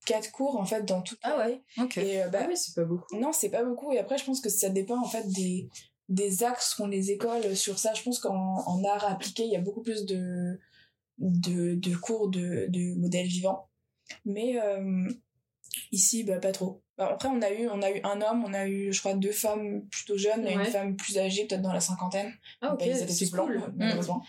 quatre 0.07 0.33
cours 0.33 0.57
en 0.59 0.65
fait 0.65 0.83
dans 0.85 1.03
toute 1.03 1.19
Ah 1.23 1.37
l'année. 1.37 1.63
Ok. 1.79 1.99
Et 1.99 2.23
euh, 2.23 2.29
bah, 2.29 2.41
ah 2.43 2.47
oui, 2.49 2.57
c'est 2.57 2.75
pas 2.75 2.85
beaucoup. 2.85 3.15
Non, 3.17 3.33
c'est 3.33 3.51
pas 3.51 3.63
beaucoup. 3.63 3.93
Et 3.93 3.99
après, 3.99 4.19
je 4.19 4.25
pense 4.25 4.41
que 4.41 4.49
ça 4.49 4.69
dépend 4.71 4.99
en 5.01 5.07
fait 5.09 5.29
des, 5.29 5.69
des 6.09 6.43
axes 6.45 6.75
qu'ont 6.75 6.87
les 6.87 7.11
écoles 7.11 7.55
sur 7.57 7.79
ça. 7.79 7.93
Je 7.95 8.03
pense 8.03 8.19
qu'en 8.19 8.57
en 8.67 8.85
art 8.85 9.05
appliqué, 9.05 9.45
il 9.45 9.51
y 9.53 9.57
a 9.57 9.61
beaucoup 9.61 9.83
plus 9.83 10.07
de, 10.07 10.59
de, 11.19 11.75
de 11.75 11.97
cours 11.97 12.29
de, 12.31 12.67
de 12.69 12.99
modèles 12.99 13.27
vivants. 13.29 13.69
Mais 14.25 14.59
euh, 14.61 15.09
ici, 15.93 16.25
bah, 16.25 16.39
pas 16.39 16.53
trop. 16.53 16.83
Bah, 16.99 17.09
après, 17.13 17.29
on 17.29 17.41
a, 17.41 17.51
eu, 17.51 17.69
on 17.71 17.81
a 17.81 17.91
eu 17.91 18.01
un 18.05 18.21
homme, 18.21 18.45
on 18.47 18.53
a 18.53 18.67
eu, 18.69 18.93
je 18.93 19.01
crois, 19.01 19.15
deux 19.15 19.33
femmes 19.33 19.83
plutôt 19.91 20.19
jeunes 20.19 20.47
et 20.47 20.53
une 20.53 20.65
femme 20.65 20.95
plus 20.97 21.17
âgée, 21.19 21.47
peut-être 21.47 21.63
dans 21.63 21.73
la 21.73 21.81
cinquantaine. 21.81 22.31
Ah 22.61 22.75
ok, 22.75 22.81
Bah, 22.81 22.87
ils 22.87 22.97
étaient 23.03 23.09
c'est 23.13 23.25
tous 23.27 23.33
blancs, 23.33 23.49
cool. 23.51 23.73
malheureusement. 23.77 24.23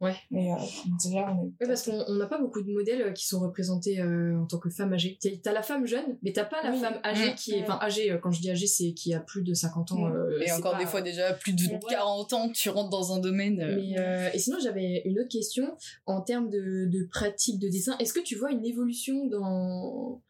Ouais. 0.00 0.14
Mais 0.30 0.50
euh, 0.52 0.56
déjà, 1.04 1.32
on 1.32 1.44
est. 1.46 1.62
Ouais, 1.62 1.68
parce 1.68 1.82
qu'on 1.84 2.04
on 2.08 2.14
n'a 2.16 2.26
pas 2.26 2.38
beaucoup 2.38 2.60
de 2.62 2.72
modèles 2.72 3.02
euh, 3.02 3.10
qui 3.12 3.26
sont 3.26 3.40
représentés 3.40 4.00
euh, 4.00 4.36
en 4.40 4.46
tant 4.46 4.58
que 4.58 4.68
femme 4.70 4.92
âgée. 4.92 5.18
T'as- 5.42 5.52
la 5.52 5.62
femme 5.62 5.86
jeune, 5.86 6.18
mais 6.22 6.32
t'as 6.32 6.44
pas 6.44 6.62
la 6.62 6.70
Oui. 6.72 6.80
femme 6.80 7.00
âgée 7.04 7.30
Mm. 7.30 7.34
qui 7.34 7.52
est. 7.54 7.60
Mm. 7.60 7.64
Enfin, 7.64 7.78
âgée, 7.82 8.10
euh, 8.12 8.18
quand 8.18 8.30
je 8.32 8.40
dis 8.40 8.50
âgée, 8.50 8.66
c'est 8.68 8.92
qui 8.92 9.12
a 9.14 9.20
plus 9.20 9.42
de 9.42 9.54
50 9.54 9.92
ans. 9.92 10.08
Mm. 10.08 10.12
euh, 10.12 10.40
Et 10.44 10.52
encore 10.52 10.72
pas- 10.72 10.78
des 10.78 10.86
fois 10.86 11.02
déjà 11.02 11.32
plus 11.34 11.52
de 11.52 11.62
Ouais. 11.68 11.78
40 11.88 12.32
ans, 12.32 12.48
tu 12.50 12.68
rentres 12.70 12.90
dans 12.90 13.12
un 13.12 13.18
domaine. 13.20 13.60
euh, 13.60 13.76
Mais, 13.76 13.98
euh, 13.98 14.30
et 14.34 14.38
sinon, 14.38 14.58
j'avais 14.62 15.02
une 15.04 15.18
autre 15.20 15.28
question 15.30 15.76
en 16.06 16.20
termes 16.20 16.48
de, 16.50 16.86
de 16.86 17.04
pratique 17.10 17.58
de 17.60 17.68
dessin. 17.68 17.96
Est-ce 17.98 18.12
que 18.12 18.20
tu 18.20 18.34
vois 18.36 18.50
une 18.52 18.64
évolution 18.64 19.26
dans, 19.26 20.20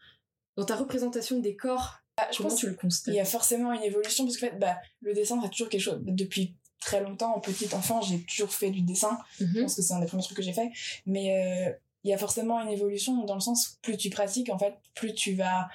dans 0.59 0.65
ta 0.65 0.77
représentation 0.77 1.39
des 1.39 1.57
corps 1.57 2.01
Ah, 2.19 2.29
je 2.33 2.37
Comment 2.39 2.51
pense 2.51 2.59
tu 2.59 2.67
le 2.67 2.75
constates? 2.75 3.15
Il 3.15 3.17
y 3.17 3.21
a 3.21 3.25
forcément 3.25 3.73
une 3.73 3.83
évolution 3.83 4.25
parce 4.25 4.37
que 4.37 4.47
en 4.47 4.51
fait, 4.51 4.59
bah, 4.59 4.77
le 5.01 5.15
dessin, 5.15 5.41
c'est 5.43 5.49
toujours 5.51 5.69
quelque 5.69 5.81
chose. 5.81 6.01
Depuis 6.03 6.55
très 6.81 7.01
longtemps, 7.01 7.35
en 7.35 7.41
petite 7.41 7.75
enfant, 7.75 8.01
j'ai 8.03 8.21
toujours 8.25 8.51
fait 8.53 8.71
du 8.71 8.83
dessin. 8.83 9.19
Je 9.39 9.45
Mhm. 9.45 9.63
pense 9.63 9.75
que 9.77 9.83
c'est 9.83 9.95
un 9.95 10.01
des 10.01 10.07
premiers 10.07 10.23
trucs 10.23 10.37
que 10.37 10.43
j'ai 10.43 10.53
fait. 10.53 10.71
Mais 11.07 11.33
euh, 11.69 11.73
il 12.05 12.11
y 12.11 12.13
a 12.15 12.19
forcément 12.19 12.61
une 12.61 12.69
évolution 12.71 13.25
dans 13.25 13.35
le 13.35 13.41
sens, 13.41 13.79
plus 13.83 13.97
tu 13.97 14.11
pratiques, 14.11 14.51
en 14.51 14.59
fait, 14.59 14.75
plus 14.95 15.15
tu 15.15 15.35
vas 15.35 15.69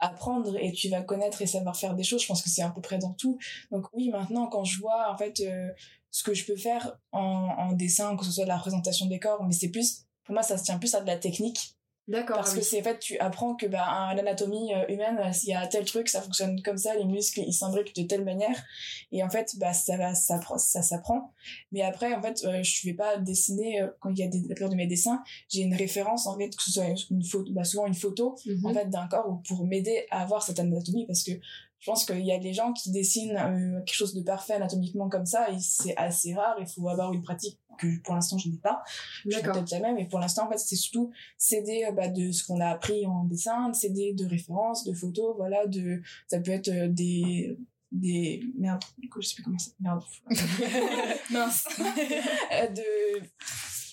apprendre 0.00 0.56
et 0.56 0.72
tu 0.72 0.88
vas 0.88 1.02
connaître 1.02 1.42
et 1.42 1.46
savoir 1.46 1.76
faire 1.76 1.94
des 1.94 2.04
choses. 2.04 2.22
Je 2.22 2.26
pense 2.28 2.42
que 2.42 2.48
c'est 2.50 2.62
à 2.62 2.70
peu 2.70 2.80
près 2.80 2.98
dans 2.98 3.12
tout. 3.14 3.38
Donc 3.70 3.86
oui, 3.92 4.10
maintenant, 4.10 4.46
quand 4.46 4.64
je 4.64 4.78
vois, 4.78 5.10
en 5.12 5.16
fait, 5.18 5.40
euh, 5.40 5.68
ce 6.10 6.22
que 6.22 6.34
je 6.34 6.44
peux 6.46 6.56
faire 6.56 6.96
en, 7.12 7.20
en 7.20 7.72
dessin, 7.72 8.16
que 8.16 8.24
ce 8.24 8.30
soit 8.32 8.44
de 8.44 8.48
la 8.48 8.56
représentation 8.56 9.06
des 9.06 9.18
corps, 9.18 9.42
mais 9.44 9.52
c'est 9.52 9.68
plus, 9.70 10.04
pour 10.24 10.34
moi, 10.34 10.42
ça 10.42 10.56
se 10.56 10.64
tient 10.64 10.78
plus 10.78 10.94
à 10.94 11.00
de 11.00 11.06
la 11.06 11.16
technique. 11.16 11.74
D'accord. 12.08 12.36
Parce 12.36 12.52
ah 12.54 12.56
que 12.56 12.62
c'est 12.62 12.80
en 12.80 12.84
fait, 12.84 12.98
tu 12.98 13.18
apprends 13.18 13.54
que 13.54 13.66
bah, 13.66 14.12
l'anatomie 14.16 14.72
euh, 14.74 14.86
humaine, 14.88 15.18
euh, 15.22 15.30
s'il 15.32 15.50
y 15.50 15.54
a 15.54 15.66
tel 15.66 15.84
truc, 15.84 16.08
ça 16.08 16.22
fonctionne 16.22 16.62
comme 16.62 16.78
ça, 16.78 16.94
les 16.94 17.04
muscles, 17.04 17.40
ils 17.46 17.52
s'imbriquent 17.52 17.94
de 17.94 18.02
telle 18.02 18.24
manière. 18.24 18.56
Et 19.12 19.22
en 19.22 19.28
fait, 19.28 19.56
bah, 19.58 19.74
ça, 19.74 19.98
va, 19.98 20.14
ça, 20.14 20.38
prend- 20.38 20.56
ça 20.56 20.80
s'apprend. 20.82 21.32
Mais 21.70 21.82
après, 21.82 22.14
en 22.14 22.22
fait, 22.22 22.42
euh, 22.44 22.62
je 22.62 22.86
vais 22.86 22.94
pas 22.94 23.18
dessiner, 23.18 23.82
euh, 23.82 23.88
quand 24.00 24.10
il 24.10 24.18
y 24.18 24.22
a 24.22 24.28
des, 24.28 24.40
plupart 24.40 24.70
de 24.70 24.74
mes 24.74 24.86
dessins, 24.86 25.22
j'ai 25.50 25.60
une 25.60 25.74
référence, 25.74 26.26
en 26.26 26.36
fait, 26.38 26.48
que 26.48 26.62
ce 26.62 26.72
soit 26.72 26.86
une 27.10 27.22
photo, 27.22 27.52
bah, 27.52 27.64
souvent 27.64 27.86
une 27.86 27.94
photo, 27.94 28.36
Mhm. 28.46 28.66
en 28.66 28.72
fait, 28.74 28.88
d'un 28.88 29.06
corps 29.06 29.28
ou 29.28 29.36
pour 29.46 29.66
m'aider 29.66 30.06
à 30.10 30.22
avoir 30.22 30.42
cette 30.42 30.58
anatomie. 30.58 31.06
Parce 31.06 31.22
que 31.22 31.32
je 31.80 31.90
pense 31.90 32.04
qu'il 32.04 32.24
y 32.24 32.32
a 32.32 32.38
des 32.38 32.52
gens 32.52 32.72
qui 32.72 32.90
dessinent 32.90 33.36
euh, 33.36 33.78
quelque 33.80 33.94
chose 33.94 34.14
de 34.14 34.22
parfait 34.22 34.54
anatomiquement 34.54 35.08
comme 35.08 35.26
ça, 35.26 35.50
et 35.50 35.58
c'est 35.60 35.96
assez 35.96 36.34
rare, 36.34 36.56
il 36.60 36.66
faut 36.66 36.88
avoir 36.88 37.12
une 37.12 37.22
pratique 37.22 37.58
que 37.78 38.02
pour 38.02 38.14
l'instant 38.14 38.36
je 38.36 38.48
n'ai 38.48 38.56
pas. 38.56 38.82
Je 39.24 39.38
peut-être 39.40 39.68
jamais, 39.68 39.92
mais 39.94 40.06
pour 40.06 40.18
l'instant, 40.18 40.46
en 40.46 40.50
fait, 40.50 40.58
c'est 40.58 40.76
surtout 40.76 41.10
s'aider 41.38 41.86
euh, 41.88 41.92
bah, 41.92 42.08
de 42.08 42.32
ce 42.32 42.44
qu'on 42.44 42.60
a 42.60 42.66
appris 42.66 43.06
en 43.06 43.24
dessin, 43.24 43.72
s'aider 43.72 44.12
de 44.12 44.26
références, 44.26 44.84
de 44.84 44.92
photos, 44.92 45.34
voilà, 45.36 45.66
de, 45.66 46.02
ça 46.26 46.40
peut 46.40 46.50
être 46.50 46.68
euh, 46.68 46.88
des, 46.88 47.56
des, 47.92 48.42
merde, 48.58 48.82
je 49.20 49.26
sais 49.26 49.34
plus 49.36 49.44
comment 49.44 49.58
ça, 49.58 49.70
merde, 49.80 50.02
Mince. 51.30 51.64
De, 52.74 53.22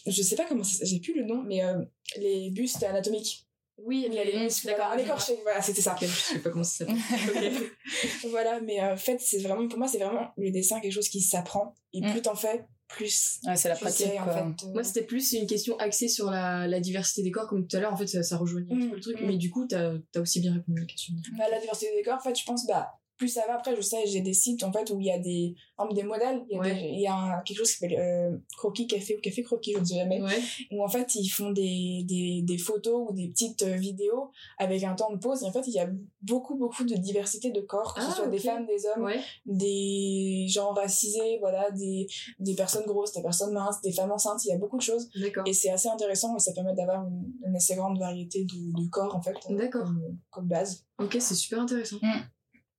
je 0.08 0.22
sais 0.22 0.36
pas 0.36 0.46
comment 0.46 0.64
j'ai 0.64 1.00
plus 1.00 1.16
le 1.16 1.26
nom, 1.26 1.44
mais 1.44 1.64
euh, 1.64 1.84
les 2.18 2.50
bustes 2.52 2.84
anatomiques. 2.84 3.48
Oui, 3.78 4.06
Il 4.08 4.14
y 4.14 4.20
a 4.20 4.24
les 4.24 4.40
muscles, 4.40 4.68
D'accord. 4.68 4.92
un 4.94 4.98
écorché, 4.98 5.38
voilà, 5.44 5.62
c'était 5.62 5.82
ça. 5.82 5.96
Je 6.02 6.06
sais 6.08 6.40
pas 6.40 6.50
comment 6.50 6.64
ça 6.64 6.86
s'appelle. 6.86 7.54
Voilà, 8.30 8.60
mais 8.62 8.82
euh, 8.82 8.94
en 8.94 8.98
fait, 8.98 9.20
c'est 9.20 9.40
vraiment, 9.40 9.68
pour 9.68 9.78
moi, 9.80 9.88
c'est 9.88 9.98
vraiment 10.00 10.32
le 10.38 10.50
dessin 10.52 10.80
quelque 10.80 10.94
chose 10.94 11.10
qui 11.10 11.22
s'apprend, 11.22 11.76
et 11.94 12.02
Mm. 12.02 12.12
plus 12.12 12.22
t'en 12.22 12.36
fais, 12.36 12.66
plus 12.88 13.40
Ouais, 13.46 13.56
c'est 13.56 13.68
la 13.70 13.76
pratique. 13.76 14.08
sais, 14.08 14.20
en 14.20 14.26
fait. 14.26 14.66
euh, 14.66 14.72
Moi, 14.74 14.84
c'était 14.84 15.04
plus 15.04 15.34
une 15.34 15.48
question 15.48 15.78
axée 15.78 16.08
sur 16.08 16.30
la, 16.32 16.68
la 16.68 16.80
diversité 16.80 17.22
des 17.24 17.32
corps, 17.32 17.48
comme 17.48 17.68
tout 17.68 17.76
à 17.78 17.80
l'heure. 17.80 17.94
En 17.94 17.98
fait, 17.98 18.08
ça, 18.08 18.24
ça 18.24 18.38
rejoignait 18.38 18.74
un 18.74 18.78
petit 18.78 18.86
Mm, 18.88 18.90
peu 18.92 18.96
le 18.96 19.02
truc. 19.02 19.22
mm. 19.22 19.26
Mais 19.28 19.38
du 19.38 19.50
coup, 19.50 19.66
t'as 19.68 19.94
as 20.16 20.20
aussi 20.20 20.40
bien 20.40 20.54
répondu 20.54 20.78
à 20.80 20.82
la 20.82 20.88
question. 20.88 21.14
Bah, 21.38 21.46
la 21.52 21.60
diversité 21.60 21.92
des 21.96 22.04
corps, 22.04 22.18
en 22.18 22.22
fait, 22.24 22.38
je 22.40 22.46
pense, 22.46 22.66
bah, 22.68 22.92
plus 23.18 23.28
ça 23.30 23.42
va. 23.48 23.56
Après, 23.56 23.76
je 23.76 23.82
sais, 23.82 24.06
j'ai 24.08 24.22
des 24.22 24.34
sites, 24.34 24.64
en 24.64 24.72
fait, 24.72 24.90
où 24.92 25.00
il 25.00 25.06
y 25.08 25.12
a 25.12 25.20
des, 25.20 25.56
des 25.94 26.04
modèles. 26.04 26.44
Il 26.50 26.56
y 26.56 26.58
a, 26.58 26.60
Ouais. 26.62 26.74
des- 26.76 26.82
il 26.90 27.00
y 27.02 27.08
a 27.08 27.16
un- 27.16 27.42
quelque 27.42 27.58
chose 27.58 27.72
qui 27.72 27.78
s'appelle 27.78 27.98
euh, 28.00 28.38
Croquis 28.58 28.88
Café 28.88 29.16
ou 29.18 29.22
Café 29.22 29.44
Croquis, 29.44 29.74
je 29.74 29.80
ne 29.80 29.86
sais 29.86 29.96
jamais. 29.96 30.22
Ouais. 30.22 30.40
Où, 30.72 30.84
en 30.84 30.88
fait, 30.90 31.16
ils 31.16 31.28
font 31.30 31.52
des, 31.52 32.04
des, 32.06 32.42
des 32.44 32.58
photos 32.58 33.10
ou 33.10 33.14
des 33.14 33.28
petites 33.30 33.62
euh, 33.64 33.76
vidéos 33.76 34.32
avec 34.58 34.84
un 34.84 34.96
temps 34.96 35.12
de 35.12 35.18
pause. 35.18 35.44
Et 35.44 35.46
en 35.46 35.52
fait, 35.52 35.66
il 35.68 35.74
y 35.74 35.80
a 35.80 35.90
beaucoup, 36.22 36.56
beaucoup 36.56 36.84
de 36.84 36.96
diversité 36.96 37.52
de 37.52 37.62
corps, 37.62 37.94
que 37.94 38.02
Ah, 38.04 38.10
ce 38.10 38.16
soit 38.18 38.28
des 38.28 38.40
femmes, 38.40 38.66
des 38.66 38.86
hommes, 38.88 39.04
Ouais. 39.06 39.20
des 39.46 40.46
gens 40.50 40.72
racisés, 40.74 41.38
voilà, 41.40 41.72
des, 41.72 42.08
des 42.40 42.56
personnes 42.56 42.86
grosses, 42.86 43.14
des 43.14 43.22
personnes 43.22 43.54
minces, 43.54 43.82
des 43.82 43.92
femmes 43.92 44.12
enceintes. 44.12 44.44
Il 44.46 44.50
y 44.50 44.54
a 44.54 44.58
beaucoup 44.58 44.78
de 44.78 44.82
choses. 44.82 45.10
Et 45.46 45.54
c'est 45.54 45.70
assez 45.70 45.88
intéressant 45.90 46.36
et 46.36 46.40
ça 46.40 46.52
permet 46.54 46.74
d'avoir 46.74 47.06
une, 47.08 47.32
une 47.46 47.56
assez 47.56 47.76
grande 47.76 47.98
variété 48.00 48.44
de, 48.46 48.82
de 48.84 48.90
corps, 48.90 49.16
en 49.16 49.22
fait, 49.22 49.36
euh, 49.50 49.68
comme, 49.70 50.18
comme 50.30 50.48
base. 50.48 50.86
Ok, 51.00 51.18
c'est 51.20 51.36
super 51.36 51.62
intéressant. 51.62 51.98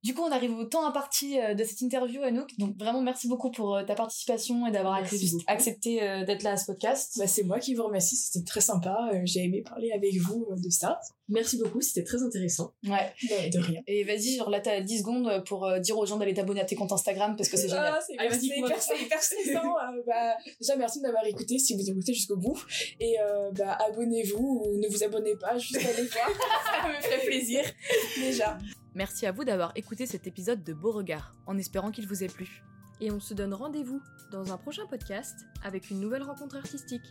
Du 0.03 0.13
coup, 0.13 0.21
on 0.21 0.31
arrive 0.31 0.53
au 0.53 0.63
temps 0.65 0.85
imparti 0.85 1.39
euh, 1.39 1.53
de 1.53 1.63
cette 1.63 1.81
interview, 1.81 2.21
Anouk. 2.21 2.49
Donc, 2.57 2.77
vraiment, 2.77 3.01
merci 3.01 3.27
beaucoup 3.27 3.51
pour 3.51 3.75
euh, 3.75 3.83
ta 3.83 3.95
participation 3.95 4.67
et 4.67 4.71
d'avoir 4.71 5.01
accepté 5.47 6.03
euh, 6.03 6.23
d'être 6.23 6.43
là 6.43 6.51
à 6.51 6.57
ce 6.57 6.65
podcast. 6.65 7.15
Bah, 7.17 7.27
c'est 7.27 7.43
moi 7.43 7.59
qui 7.59 7.73
vous 7.73 7.83
remercie, 7.83 8.15
c'était 8.15 8.45
très 8.45 8.61
sympa. 8.61 8.95
J'ai 9.25 9.43
aimé 9.43 9.63
parler 9.67 9.91
avec 9.91 10.15
vous 10.17 10.47
de 10.55 10.69
ça. 10.69 10.99
Merci 11.29 11.57
beaucoup, 11.57 11.81
c'était 11.81 12.03
très 12.03 12.23
intéressant. 12.23 12.73
Ouais. 12.85 13.11
De, 13.23 13.57
de 13.57 13.59
rien. 13.59 13.81
Et 13.87 14.03
vas-y, 14.05 14.35
genre 14.35 14.49
là, 14.49 14.61
t'as 14.61 14.79
10 14.81 14.99
secondes 14.99 15.43
pour 15.45 15.69
dire 15.81 15.97
aux 15.97 16.05
gens 16.05 16.17
d'aller 16.17 16.33
t'abonner 16.33 16.61
à 16.61 16.65
tes 16.65 16.75
comptes 16.75 16.91
Instagram 16.93 17.35
parce 17.35 17.49
que 17.49 17.57
c'est 17.57 17.67
génial. 17.67 17.95
Ah, 17.97 17.99
c'est 18.05 18.13
hyper, 18.13 18.31
c'est 18.31 18.45
hyper, 18.45 18.75
tout. 18.75 18.83
c'est 18.87 19.01
hyper 19.01 19.21
stressant. 19.21 19.73
euh, 19.77 20.03
bah, 20.05 20.35
déjà, 20.61 20.75
merci 20.77 20.99
de 20.99 21.03
m'avoir 21.03 21.25
écouté 21.25 21.57
si 21.57 21.75
vous 21.75 21.89
écoutez 21.89 22.13
jusqu'au 22.13 22.37
bout. 22.37 22.57
Et 22.99 23.19
euh, 23.19 23.51
bah, 23.51 23.77
abonnez-vous 23.89 24.63
ou 24.65 24.77
ne 24.77 24.87
vous 24.87 25.03
abonnez 25.03 25.35
pas, 25.35 25.57
juste 25.57 25.75
allez 25.77 26.07
voir. 26.07 26.29
ça 26.81 26.87
me 26.87 27.01
ferait 27.01 27.25
plaisir. 27.25 27.63
Déjà. 28.19 28.57
Merci 28.97 29.27
à 29.27 29.31
vous 29.31 29.43
d'avoir 29.43 29.73
écouté 29.75 30.07
cet 30.07 30.25
épisode 30.25 30.63
de 30.63 30.73
Beauregard, 30.73 31.35
en 31.45 31.55
espérant 31.59 31.91
qu'il 31.91 32.07
vous 32.07 32.23
ait 32.23 32.29
plu. 32.29 32.63
Et 32.99 33.11
on 33.11 33.19
se 33.19 33.35
donne 33.35 33.53
rendez-vous 33.53 34.01
dans 34.31 34.51
un 34.51 34.57
prochain 34.57 34.87
podcast 34.87 35.45
avec 35.63 35.91
une 35.91 35.99
nouvelle 35.99 36.23
rencontre 36.23 36.57
artistique. 36.57 37.03